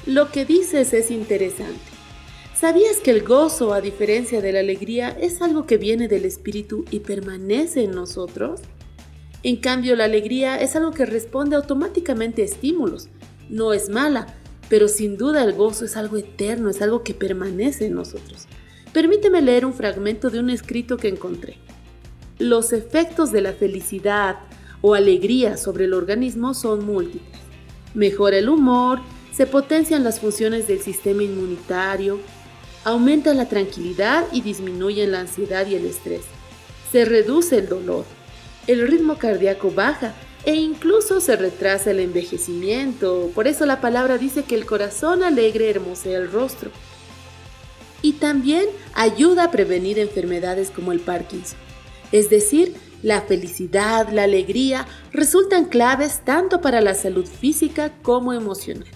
[0.05, 1.81] Lo que dices es interesante.
[2.55, 6.85] ¿Sabías que el gozo, a diferencia de la alegría, es algo que viene del espíritu
[6.91, 8.61] y permanece en nosotros?
[9.43, 13.09] En cambio, la alegría es algo que responde automáticamente a estímulos.
[13.49, 14.27] No es mala,
[14.69, 18.47] pero sin duda el gozo es algo eterno, es algo que permanece en nosotros.
[18.93, 21.57] Permíteme leer un fragmento de un escrito que encontré.
[22.39, 24.37] Los efectos de la felicidad
[24.81, 27.39] o alegría sobre el organismo son múltiples.
[27.93, 28.99] Mejora el humor,
[29.33, 32.19] se potencian las funciones del sistema inmunitario,
[32.83, 36.21] aumenta la tranquilidad y disminuye la ansiedad y el estrés.
[36.91, 38.05] Se reduce el dolor,
[38.67, 40.13] el ritmo cardíaco baja
[40.45, 43.31] e incluso se retrasa el envejecimiento.
[43.33, 46.71] Por eso la palabra dice que el corazón alegre hermosea el rostro.
[48.01, 51.57] Y también ayuda a prevenir enfermedades como el Parkinson.
[52.11, 58.87] Es decir, la felicidad, la alegría resultan claves tanto para la salud física como emocional.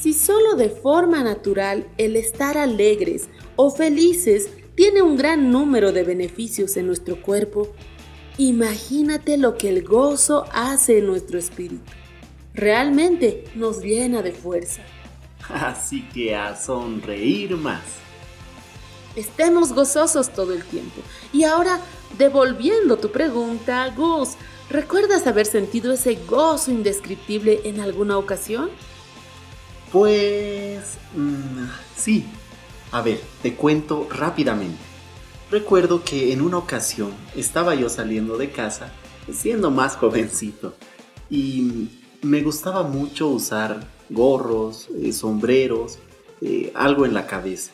[0.00, 6.04] Si solo de forma natural el estar alegres o felices tiene un gran número de
[6.04, 7.72] beneficios en nuestro cuerpo,
[8.38, 11.92] imagínate lo que el gozo hace en nuestro espíritu.
[12.54, 14.82] Realmente nos llena de fuerza.
[15.48, 17.82] Así que a sonreír más.
[19.16, 21.00] Estemos gozosos todo el tiempo.
[21.32, 21.80] Y ahora,
[22.16, 24.30] devolviendo tu pregunta, Gus,
[24.70, 28.70] ¿recuerdas haber sentido ese gozo indescriptible en alguna ocasión?
[29.92, 30.98] Pues...
[31.14, 31.66] mm,
[31.96, 32.26] sí.
[32.92, 34.87] A ver, te cuento rápidamente.
[35.50, 38.92] Recuerdo que en una ocasión estaba yo saliendo de casa,
[39.32, 40.74] siendo más jovencito,
[41.30, 41.88] y
[42.20, 43.80] me gustaba mucho usar
[44.10, 45.98] gorros, eh, sombreros,
[46.42, 47.72] eh, algo en la cabeza.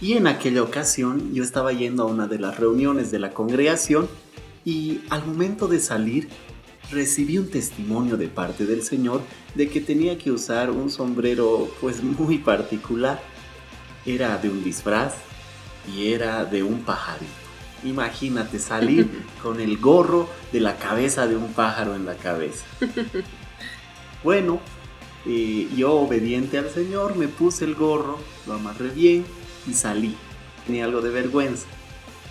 [0.00, 4.08] Y en aquella ocasión yo estaba yendo a una de las reuniones de la congregación
[4.64, 6.28] y al momento de salir
[6.92, 9.22] recibí un testimonio de parte del Señor
[9.56, 13.20] de que tenía que usar un sombrero pues muy particular.
[14.04, 15.14] Era de un disfraz
[15.92, 17.32] y era de un pajarito.
[17.84, 22.64] Imagínate salir con el gorro de la cabeza de un pájaro en la cabeza.
[24.24, 24.60] Bueno,
[25.24, 29.24] eh, yo obediente al Señor me puse el gorro, lo amarré bien
[29.68, 30.16] y salí.
[30.66, 31.66] Tenía algo de vergüenza.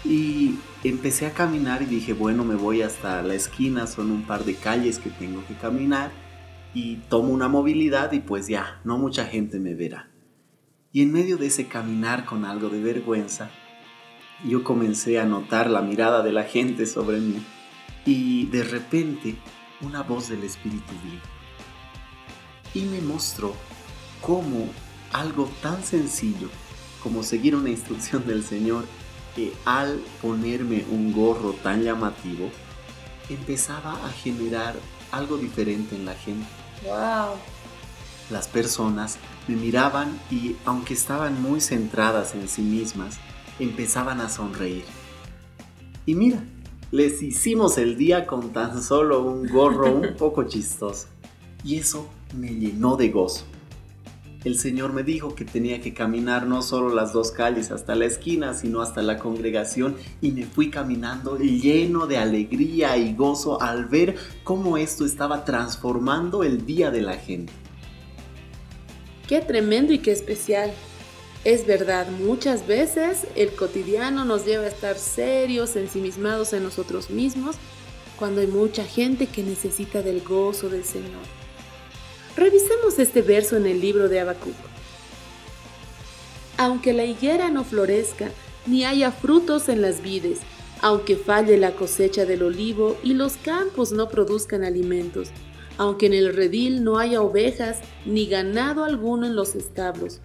[0.03, 4.45] Y empecé a caminar y dije, bueno, me voy hasta la esquina, son un par
[4.45, 6.11] de calles que tengo que caminar
[6.73, 10.09] y tomo una movilidad y pues ya, no mucha gente me verá.
[10.95, 13.49] Y en medio de ese caminar con algo de vergüenza,
[14.45, 17.43] yo comencé a notar la mirada de la gente sobre mí
[18.05, 19.35] y de repente
[19.81, 23.53] una voz del Espíritu vi y me mostró
[24.21, 24.69] cómo
[25.11, 26.47] algo tan sencillo
[27.03, 28.85] como seguir una instrucción del Señor
[29.35, 32.49] que al ponerme un gorro tan llamativo
[33.27, 34.75] empezaba a generar
[35.11, 36.47] algo diferente en la gente.
[36.85, 37.35] ¡Wow!
[38.29, 43.17] Las personas me miraban y aunque estaban muy centradas en sí mismas,
[43.59, 44.83] empezaban a sonreír.
[46.05, 46.43] Y mira,
[46.91, 51.07] les hicimos el día con tan solo un gorro un poco chistoso.
[51.63, 53.45] Y eso me llenó de gozo.
[54.43, 58.05] el Señor me dijo que tenía que caminar no solo las dos calles hasta la
[58.05, 63.85] esquina, sino hasta la congregación y me fui caminando lleno de alegría y gozo al
[63.85, 67.64] ver cómo esto estaba transformando el día de la gente.
[69.28, 70.71] Qué tremendo y qué especial.
[71.43, 77.55] Es verdad, muchas veces el cotidiano nos lleva a estar serios, ensimismados en nosotros mismos,
[78.17, 81.23] cuando hay mucha gente que necesita del gozo del Señor.
[82.36, 84.55] Revisemos este verso en el libro de Habacuc.
[86.57, 88.30] Aunque la higuera no florezca,
[88.65, 90.39] ni haya frutos en las vides,
[90.82, 95.30] aunque falle la cosecha del olivo y los campos no produzcan alimentos,
[95.78, 100.21] aunque en el redil no haya ovejas ni ganado alguno en los establos.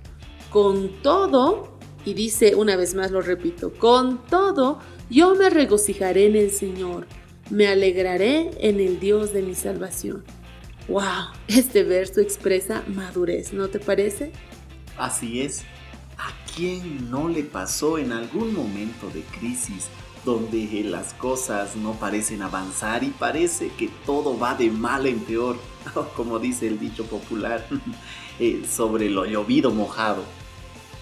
[0.51, 4.79] Con todo, y dice una vez más lo repito, con todo
[5.09, 7.07] yo me regocijaré en el Señor,
[7.51, 10.25] me alegraré en el Dios de mi salvación.
[10.89, 11.03] ¡Wow!
[11.49, 14.33] Este verso expresa madurez, ¿no te parece?
[14.97, 15.63] Así es.
[16.19, 19.89] ¿A quién no le pasó en algún momento de crisis
[20.25, 25.59] donde las cosas no parecen avanzar y parece que todo va de mal en peor?
[26.17, 27.67] Como dice el dicho popular,
[28.39, 30.25] eh, sobre lo llovido mojado.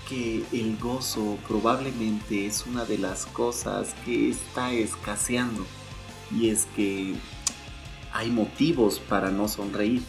[0.08, 5.66] Que el gozo probablemente es una de las cosas que está escaseando.
[6.34, 7.14] Y es que
[8.12, 10.02] hay motivos para no sonreír.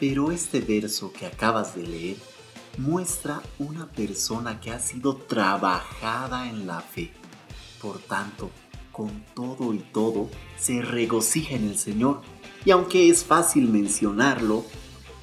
[0.00, 2.16] Pero este verso que acabas de leer
[2.78, 7.12] muestra una persona que ha sido trabajada en la fe.
[7.84, 8.50] Por tanto,
[8.92, 12.22] con todo y todo, se regocija en el Señor.
[12.64, 14.64] Y aunque es fácil mencionarlo,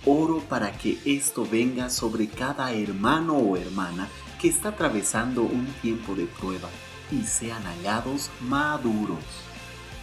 [0.05, 4.07] oro para que esto venga sobre cada hermano o hermana
[4.39, 6.69] que está atravesando un tiempo de prueba
[7.11, 9.17] y sean hallados maduros.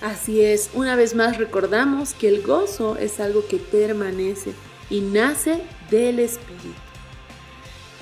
[0.03, 4.53] Así es, una vez más recordamos que el gozo es algo que permanece
[4.91, 6.88] y nace del Espíritu.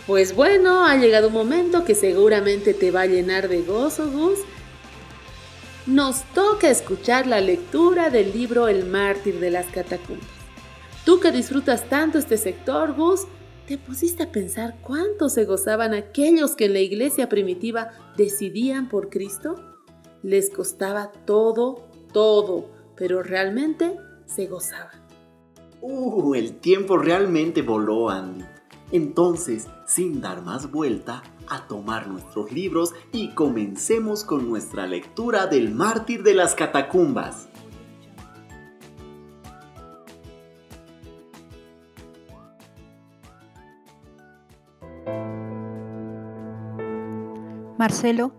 [0.07, 4.39] Pues bueno, ha llegado un momento que seguramente te va a llenar de gozo, Gus.
[5.87, 10.29] Nos toca escuchar la lectura del libro El mártir de las catacumbas.
[11.05, 13.27] Tú que disfrutas tanto este sector, Gus,
[13.67, 19.11] ¿te pusiste a pensar cuánto se gozaban aquellos que en la iglesia primitiva decidían por
[19.11, 19.57] Cristo?
[20.23, 23.97] Les costaba todo, todo, pero realmente
[24.27, 25.05] se gozaban.
[25.81, 28.45] Uh, el tiempo realmente voló, Andy.
[28.93, 35.73] Entonces, sin dar más vuelta, a tomar nuestros libros y comencemos con nuestra lectura del
[35.73, 37.49] mártir de las catacumbas.
[47.79, 48.33] Marcelo,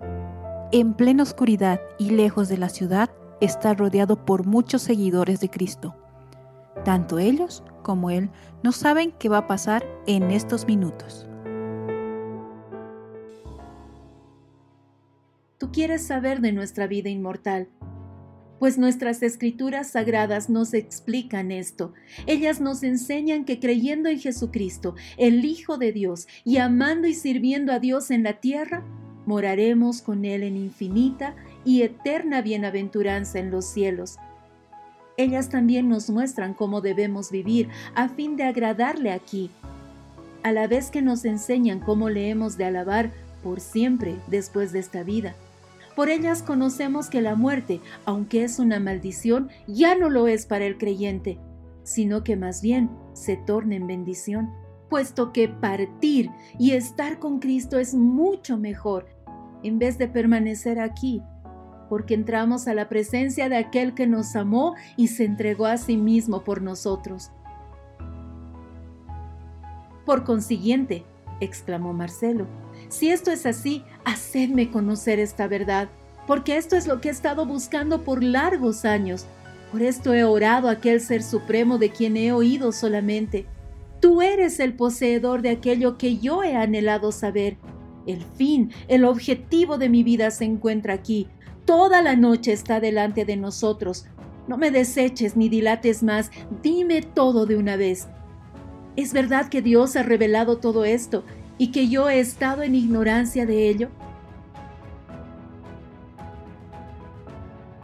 [0.72, 5.96] en plena oscuridad y lejos de la ciudad, está rodeado por muchos seguidores de Cristo.
[6.84, 8.30] Tanto ellos como él
[8.64, 11.27] no saben qué va a pasar en estos minutos.
[15.72, 17.68] Quieres saber de nuestra vida inmortal,
[18.60, 21.94] pues nuestras escrituras sagradas nos explican esto.
[22.26, 27.72] Ellas nos enseñan que creyendo en Jesucristo, el Hijo de Dios, y amando y sirviendo
[27.72, 28.84] a Dios en la tierra,
[29.26, 34.18] moraremos con Él en infinita y eterna bienaventuranza en los cielos.
[35.18, 39.52] Ellas también nos muestran cómo debemos vivir a fin de agradarle aquí,
[40.44, 43.12] a la vez que nos enseñan cómo le hemos de alabar
[43.44, 45.36] por siempre después de esta vida.
[45.98, 50.66] Por ellas conocemos que la muerte, aunque es una maldición, ya no lo es para
[50.66, 51.40] el creyente,
[51.82, 54.52] sino que más bien se torna en bendición,
[54.92, 56.30] puesto que partir
[56.60, 59.08] y estar con Cristo es mucho mejor
[59.64, 61.24] en vez de permanecer aquí
[61.90, 65.98] porque entramos a la presencia de aquel que nos amó y se entregó a sí
[65.98, 67.32] mismo por nosotros.
[70.06, 71.06] Por consiguiente,
[71.40, 72.46] exclamó Marcelo,
[72.90, 75.90] si esto es así, hacedme conocer esta verdad,
[76.28, 79.26] porque esto es lo que he estado buscando por largos años.
[79.70, 83.46] Por esto he orado a aquel Ser Supremo de quien he oído solamente.
[84.00, 87.58] Tú eres el poseedor de aquello que yo he anhelado saber.
[88.06, 91.28] El fin, el objetivo de mi vida se encuentra aquí,
[91.66, 94.06] toda la noche está delante de nosotros.
[94.48, 96.32] No me deseches ni dilates más,
[96.64, 98.08] dime todo de una vez.
[98.96, 101.26] ¿Es verdad que Dios ha revelado todo esto
[101.58, 103.90] y que yo he estado en ignorancia de ello?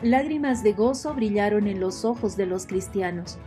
[0.01, 3.37] Lágrimas de gozo brillaron en los ojos de los cristianos.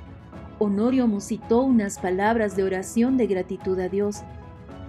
[0.58, 4.22] Honorio musitó unas palabras de oración de gratitud a Dios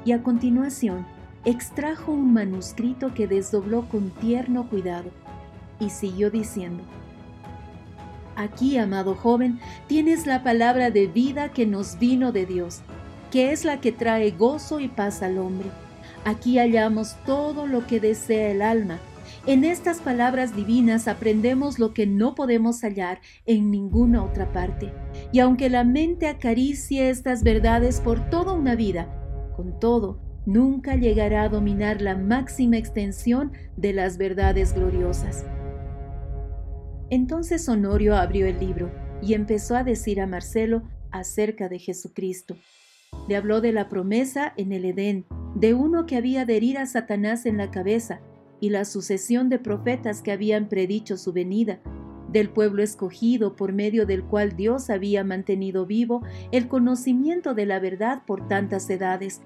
[0.06, 1.06] y a continuación
[1.44, 5.12] extrajo un manuscrito que desdobló con tierno cuidado
[5.80, 6.84] y siguió diciendo,
[8.38, 12.82] Aquí, amado joven, tienes la palabra de vida que nos vino de Dios.
[13.32, 15.70] Que es la que trae gozo y paz al hombre.
[16.26, 19.00] Aquí hallamos todo lo que desea el alma.
[19.46, 24.92] En estas palabras divinas aprendemos lo que no podemos hallar en ninguna otra parte.
[25.32, 29.08] Y aunque la mente acaricie estas verdades por toda una vida,
[29.56, 35.46] con todo, nunca llegará a dominar la máxima extensión de las verdades gloriosas.
[37.10, 42.58] Entonces Honorio abrió el libro y empezó a decir a Marcelo acerca de Jesucristo.
[43.28, 46.86] Le habló de la promesa en el Edén, de uno que había de herir a
[46.86, 48.20] Satanás en la cabeza,
[48.60, 51.80] y la sucesión de profetas que habían predicho su venida,
[52.32, 57.80] del pueblo escogido por medio del cual Dios había mantenido vivo el conocimiento de la
[57.80, 59.42] verdad por tantas edades,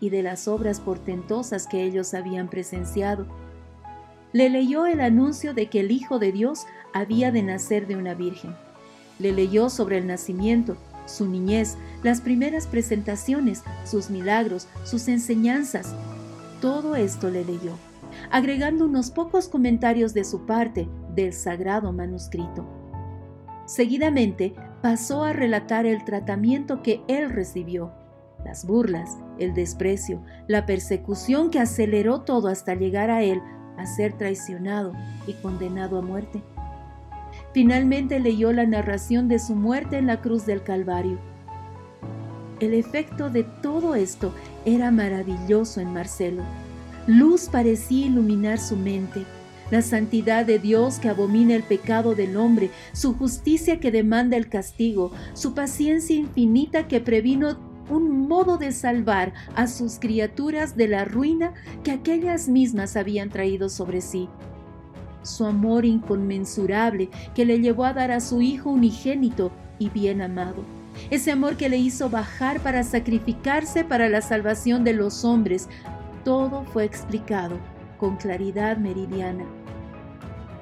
[0.00, 3.26] y de las obras portentosas que ellos habían presenciado.
[4.32, 8.14] Le leyó el anuncio de que el Hijo de Dios había de nacer de una
[8.14, 8.54] virgen.
[9.18, 10.76] Le leyó sobre el nacimiento,
[11.06, 15.94] su niñez, las primeras presentaciones, sus milagros, sus enseñanzas.
[16.60, 17.72] Todo esto le leyó,
[18.30, 22.66] agregando unos pocos comentarios de su parte del sagrado manuscrito.
[23.66, 27.92] Seguidamente pasó a relatar el tratamiento que él recibió
[28.46, 33.42] las burlas, el desprecio, la persecución que aceleró todo hasta llegar a él
[33.76, 34.92] a ser traicionado
[35.26, 36.42] y condenado a muerte.
[37.56, 41.18] Finalmente leyó la narración de su muerte en la cruz del Calvario.
[42.60, 44.34] El efecto de todo esto
[44.66, 46.42] era maravilloso en Marcelo.
[47.06, 49.24] Luz parecía iluminar su mente.
[49.70, 54.50] La santidad de Dios que abomina el pecado del hombre, su justicia que demanda el
[54.50, 57.56] castigo, su paciencia infinita que previno
[57.88, 61.54] un modo de salvar a sus criaturas de la ruina
[61.84, 64.28] que aquellas mismas habían traído sobre sí.
[65.26, 70.64] Su amor inconmensurable que le llevó a dar a su Hijo unigénito y bien amado.
[71.10, 75.68] Ese amor que le hizo bajar para sacrificarse para la salvación de los hombres.
[76.24, 77.58] Todo fue explicado
[77.98, 79.44] con claridad meridiana.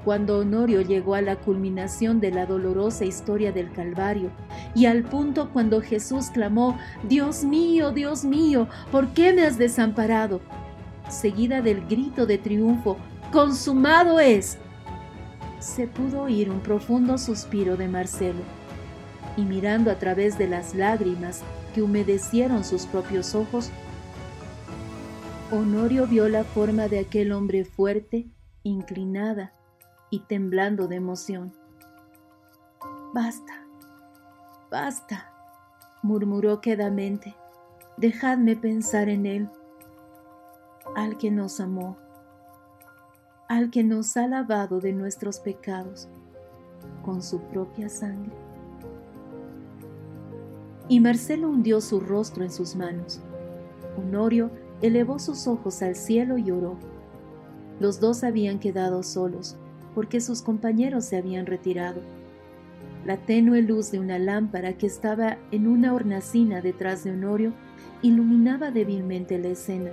[0.05, 4.31] Cuando Honorio llegó a la culminación de la dolorosa historia del Calvario
[4.75, 10.43] y al punto cuando Jesús clamó, Dios mío, Dios mío, ¿por qué me has desamparado?
[11.09, 12.99] Seguida del grito de triunfo,
[13.35, 14.59] consumado es,
[15.59, 18.45] se pudo oír un profundo suspiro de Marcelo,
[19.37, 21.43] y mirando a través de las lágrimas
[21.75, 23.73] que humedecieron sus propios ojos,
[25.51, 28.29] Honorio vio la forma de aquel hombre fuerte,
[28.63, 29.53] inclinada,
[30.11, 31.53] y temblando de emoción.
[33.13, 33.67] Basta,
[34.71, 35.33] basta,
[36.05, 37.35] murmuró quedamente.
[37.97, 39.51] Dejadme pensar en Él,
[40.95, 42.04] al que nos amó,
[43.49, 46.09] al que nos ha lavado de nuestros pecados
[47.05, 48.33] con su propia sangre.
[50.89, 53.21] Y Marcelo hundió su rostro en sus manos.
[53.99, 54.51] Honorio
[54.83, 56.77] elevó sus ojos al cielo y oró.
[57.81, 59.57] Los dos habían quedado solos,
[59.95, 62.01] porque sus compañeros se habían retirado.
[63.05, 67.53] La tenue luz de una lámpara que estaba en una hornacina detrás de Honorio
[68.03, 69.91] iluminaba débilmente la escena,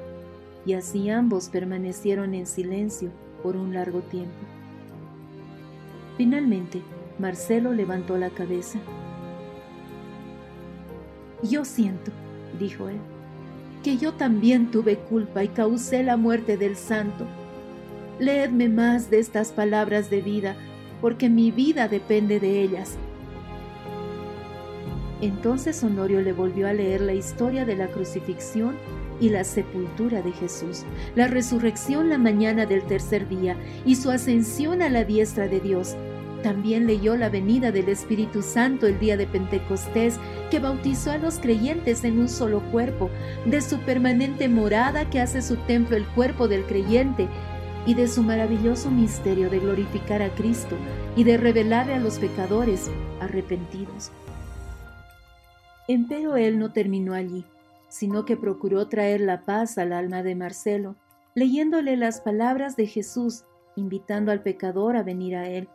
[0.66, 3.12] y así ambos permanecieron en silencio
[3.44, 4.46] por un largo tiempo.
[6.18, 6.82] Finalmente,
[7.20, 8.80] Marcelo levantó la cabeza.
[11.44, 12.12] Yo siento,
[12.60, 13.00] dijo él,
[13.84, 17.26] que yo también tuve culpa y causé la muerte del santo
[18.22, 20.56] Leedme más de estas palabras de vida,
[21.02, 22.96] porque mi vida depende de ellas.
[25.22, 28.76] Entonces Honorio le volvió a leer la historia de la crucifixión
[29.22, 30.84] y la sepultura de Jesús,
[31.16, 33.56] la resurrección la mañana del tercer día
[33.86, 35.96] y su ascensión a la diestra de Dios.
[36.44, 40.20] También leyó la venida del Espíritu Santo el día de Pentecostés,
[40.50, 43.12] que bautizó a los creyentes en un solo cuerpo,
[43.46, 47.28] de su permanente morada que hace su templo el cuerpo del creyente
[47.86, 50.76] y de su maravilloso misterio de glorificar a Cristo
[51.16, 54.12] y de revelarle a los pecadores arrepentidos.
[55.88, 57.46] Empero él no terminó allí,
[57.92, 60.96] sino que procuró traer la paz al alma de Marcelo,
[61.36, 63.44] leyéndole las palabras de Jesús,
[63.76, 65.68] invitando al pecador a venir a él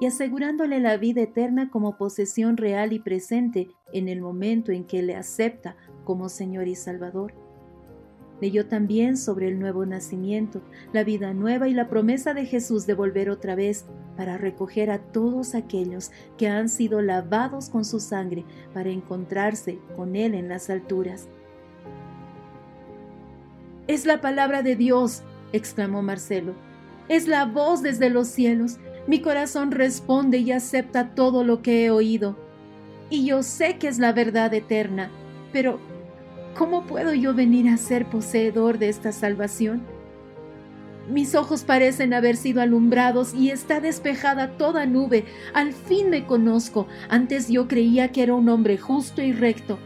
[0.00, 5.02] y asegurándole la vida eterna como posesión real y presente en el momento en que
[5.02, 7.34] le acepta como Señor y Salvador.
[8.40, 10.62] Leyó también sobre el nuevo nacimiento,
[10.92, 13.86] la vida nueva y la promesa de Jesús de volver otra vez
[14.16, 20.14] para recoger a todos aquellos que han sido lavados con su sangre para encontrarse con
[20.14, 21.28] Él en las alturas.
[23.88, 25.22] Es la palabra de Dios,
[25.52, 26.54] exclamó Marcelo.
[27.08, 28.78] Es la voz desde los cielos.
[29.06, 32.36] Mi corazón responde y acepta todo lo que he oído.
[33.10, 35.10] Y yo sé que es la verdad eterna,
[35.52, 35.78] pero
[36.58, 39.82] ¿cómo puedo yo venir a ser poseedor de esta salvación?
[41.08, 45.24] Mis ojos parecen haber sido alumbrados y está despejada toda nube.
[45.54, 46.88] Al fin me conozco.
[47.08, 49.78] Antes yo creía que era un hombre justo y recto,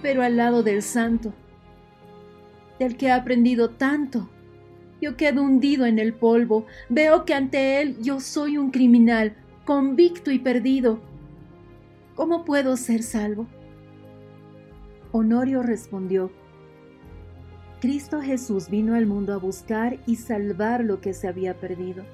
[0.00, 1.34] pero al lado del santo,
[2.84, 4.28] del que he aprendido tanto,
[5.00, 6.64] yo quedo hundido en el polvo.
[6.88, 10.98] Veo que ante él yo soy un criminal, convicto y perdido.
[12.14, 13.46] ¿Cómo puedo ser salvo?
[15.12, 16.30] Honorio respondió,
[17.80, 22.04] Cristo Jesús vino al mundo a buscar y salvar lo que se había perdido.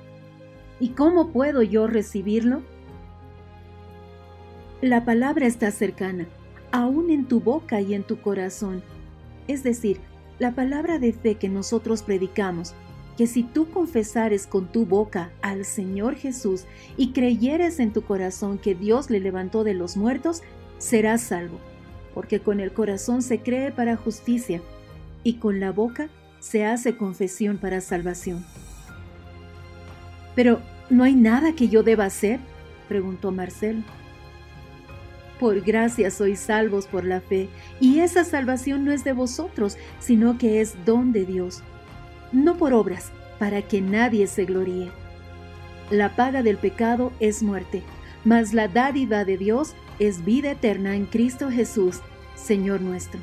[0.80, 2.62] ¿Y cómo puedo yo recibirlo?
[4.80, 6.26] La palabra está cercana,
[6.72, 8.82] aún en tu boca y en tu corazón.
[9.46, 10.00] Es decir,
[10.40, 12.74] la palabra de fe que nosotros predicamos,
[13.16, 16.64] que si tú confesares con tu boca al Señor Jesús
[16.96, 20.42] y creyeres en tu corazón que Dios le levantó de los muertos,
[20.78, 21.58] serás salvo,
[22.14, 24.62] porque con el corazón se cree para justicia
[25.22, 28.42] y con la boca se hace confesión para salvación.
[30.34, 32.40] Pero, ¿no hay nada que yo deba hacer?
[32.88, 33.82] preguntó Marcelo.
[35.40, 37.48] Por gracia sois salvos por la fe,
[37.80, 41.62] y esa salvación no es de vosotros, sino que es don de Dios,
[42.30, 44.92] no por obras, para que nadie se gloríe.
[45.90, 47.82] La paga del pecado es muerte,
[48.22, 52.00] mas la dádiva de Dios es vida eterna en Cristo Jesús,
[52.34, 53.18] Señor nuestro.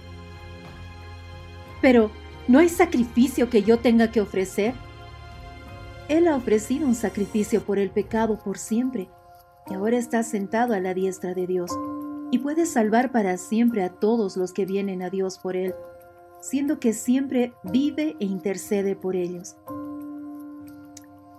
[1.82, 2.10] Pero,
[2.48, 4.74] ¿no hay sacrificio que yo tenga que ofrecer?
[6.10, 9.08] Él ha ofrecido un sacrificio por el pecado por siempre,
[9.70, 11.70] y ahora está sentado a la diestra de Dios,
[12.32, 15.74] y puede salvar para siempre a todos los que vienen a Dios por Él,
[16.42, 19.56] siendo que siempre vive e intercede por ellos.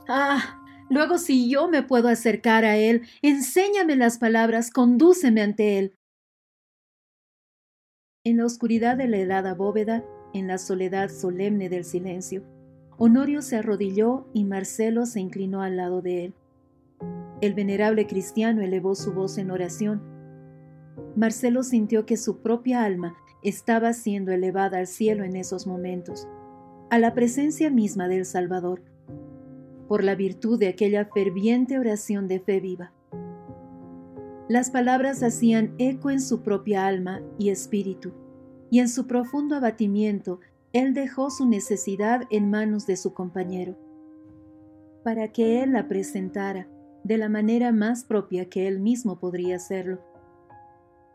[0.09, 5.95] Ah, luego si yo me puedo acercar a Él, enséñame las palabras, condúceme ante Él.
[8.24, 12.45] En la oscuridad de la helada bóveda, en la soledad solemne del silencio,
[13.01, 16.34] Honorio se arrodilló y Marcelo se inclinó al lado de él.
[17.41, 20.18] El venerable cristiano elevó su voz en oración.
[21.16, 26.26] Marcelo sintió que su propia alma estaba siendo elevada al cielo en esos momentos,
[26.90, 28.82] a la presencia misma del Salvador,
[29.88, 32.92] por la virtud de aquella ferviente oración de fe viva.
[34.49, 38.12] Las palabras hacían eco en su propia alma y espíritu
[38.70, 40.40] y en su profundo abatimiento
[40.72, 43.76] él dejó su necesidad en manos de su compañero,
[45.03, 46.68] para que él la presentara
[47.05, 50.01] de la manera más propia que él mismo podría hacerlo.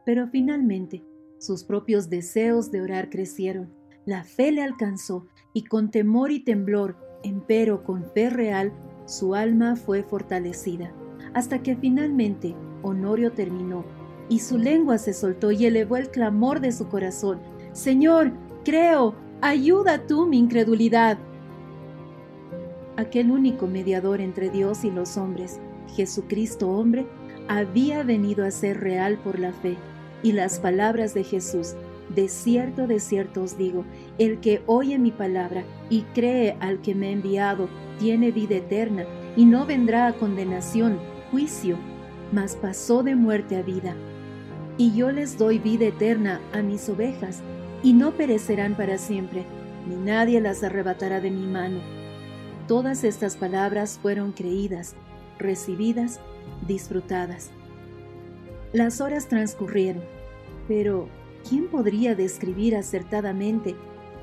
[0.06, 1.04] Pero finalmente
[1.38, 3.70] sus propios deseos de orar crecieron,
[4.06, 8.72] la fe le alcanzó y con temor y temblor, empero con fe real,
[9.06, 10.94] su alma fue fortalecida,
[11.34, 13.86] hasta que finalmente Honorio terminó
[14.30, 17.40] y su lengua se soltó y elevó el clamor de su corazón.
[17.74, 18.32] Señor,
[18.64, 21.18] creo, ayuda tú mi incredulidad.
[22.96, 25.60] Aquel único mediador entre Dios y los hombres,
[25.96, 27.08] Jesucristo hombre,
[27.48, 29.78] había venido a ser real por la fe,
[30.24, 31.76] y las palabras de Jesús,
[32.16, 33.86] de cierto, de cierto os digo,
[34.18, 37.70] el que oye mi palabra y cree al que me ha enviado,
[38.00, 39.06] tiene vida eterna,
[39.36, 41.00] y no vendrá a condenación,
[41.32, 41.78] juicio,
[42.32, 43.96] mas pasó de muerte a vida
[44.78, 47.42] y yo les doy vida eterna a mis ovejas,
[47.84, 49.46] y no perecerán para siempre,
[49.88, 51.80] ni nadie las arrebatará de mi mano.
[52.68, 54.96] Todas estas palabras fueron creídas,
[55.38, 56.20] recibidas,
[56.66, 57.52] disfrutadas.
[58.74, 60.04] Las horas transcurrieron,
[60.68, 61.08] pero
[61.48, 63.76] ¿quién podría describir acertadamente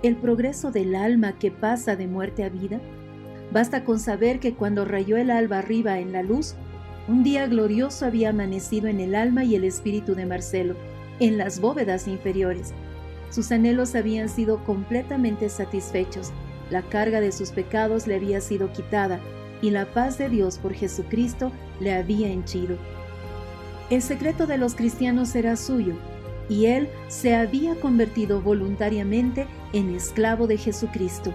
[0.02, 2.80] el progreso del alma que pasa de muerte a vida?
[3.52, 6.56] Basta con saber que cuando rayó el alba arriba en la luz,
[7.06, 10.74] un día glorioso había amanecido en el alma y el espíritu de Marcelo,
[11.20, 12.74] en las bóvedas inferiores.
[13.30, 16.32] Sus anhelos habían sido completamente satisfechos,
[16.70, 19.20] la carga de sus pecados le había sido quitada
[19.62, 22.76] y la paz de Dios por Jesucristo le había henchido.
[23.90, 25.94] El secreto de los cristianos era suyo,
[26.48, 31.32] y él se había convertido voluntariamente en esclavo de Jesucristo.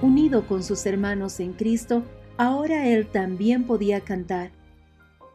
[0.00, 2.04] Unido con sus hermanos en Cristo,
[2.38, 4.52] ahora él también podía cantar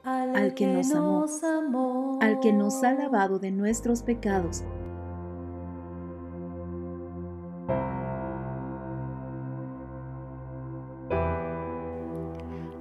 [0.04, 4.64] al que nos amó, al que nos ha lavado de nuestros pecados.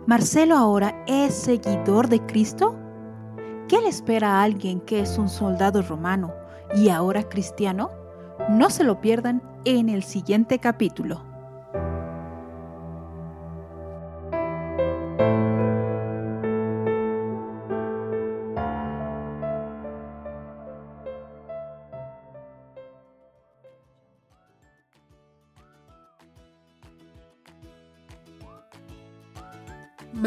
[0.06, 2.76] ¿Marcelo ahora es seguidor de Cristo?
[3.70, 6.34] ¿Qué le espera a alguien que es un soldado romano
[6.74, 7.88] y ahora cristiano?
[8.48, 11.29] No se lo pierdan en el siguiente capítulo.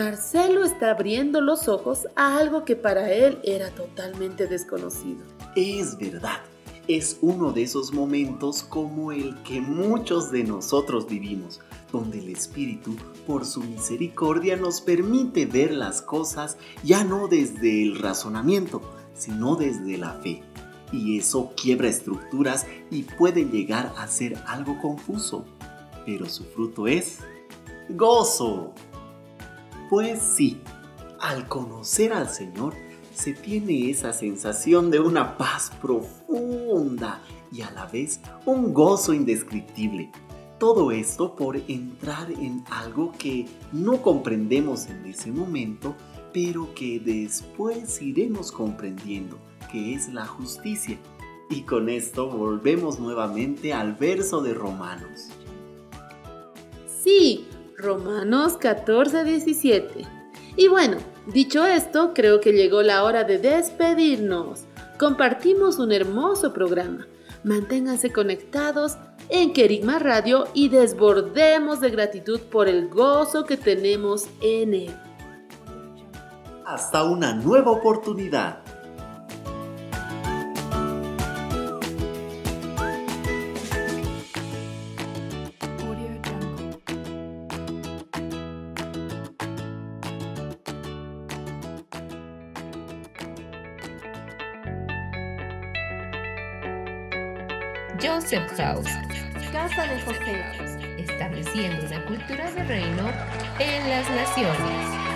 [0.03, 5.23] Marcelo está abriendo los ojos a algo que para él era totalmente desconocido.
[5.55, 6.41] Es verdad,
[6.89, 12.97] es uno de esos momentos como el que muchos de nosotros vivimos, donde el Espíritu,
[13.25, 18.81] por su misericordia, nos permite ver las cosas ya no desde el razonamiento,
[19.13, 20.43] sino desde la fe.
[20.91, 25.45] Y eso quiebra estructuras y puede llegar a ser algo confuso.
[26.05, 27.19] Pero su fruto es
[27.87, 28.73] gozo.
[29.93, 30.59] Pues sí,
[31.19, 32.73] al conocer al Señor
[33.13, 37.21] se tiene esa sensación de una paz profunda
[37.51, 40.11] y a la vez un gozo indescriptible.
[40.57, 45.93] Todo esto por entrar en algo que no comprendemos en ese momento,
[46.33, 49.37] pero que después iremos comprendiendo,
[49.71, 50.97] que es la justicia.
[51.51, 55.29] Y con esto volvemos nuevamente al verso de Romanos.
[57.03, 57.45] Sí,
[57.83, 60.05] Romanos 14, 17.
[60.55, 64.63] Y bueno, dicho esto, creo que llegó la hora de despedirnos.
[64.97, 67.05] Compartimos un hermoso programa.
[67.43, 74.73] Manténganse conectados en Kerigma Radio y desbordemos de gratitud por el gozo que tenemos en
[74.73, 74.95] él.
[76.65, 78.62] Hasta una nueva oportunidad.
[98.41, 98.89] House.
[99.51, 100.43] Casa de José.
[100.97, 103.11] Estableciendo una cultura de reino
[103.59, 105.12] en las naciones.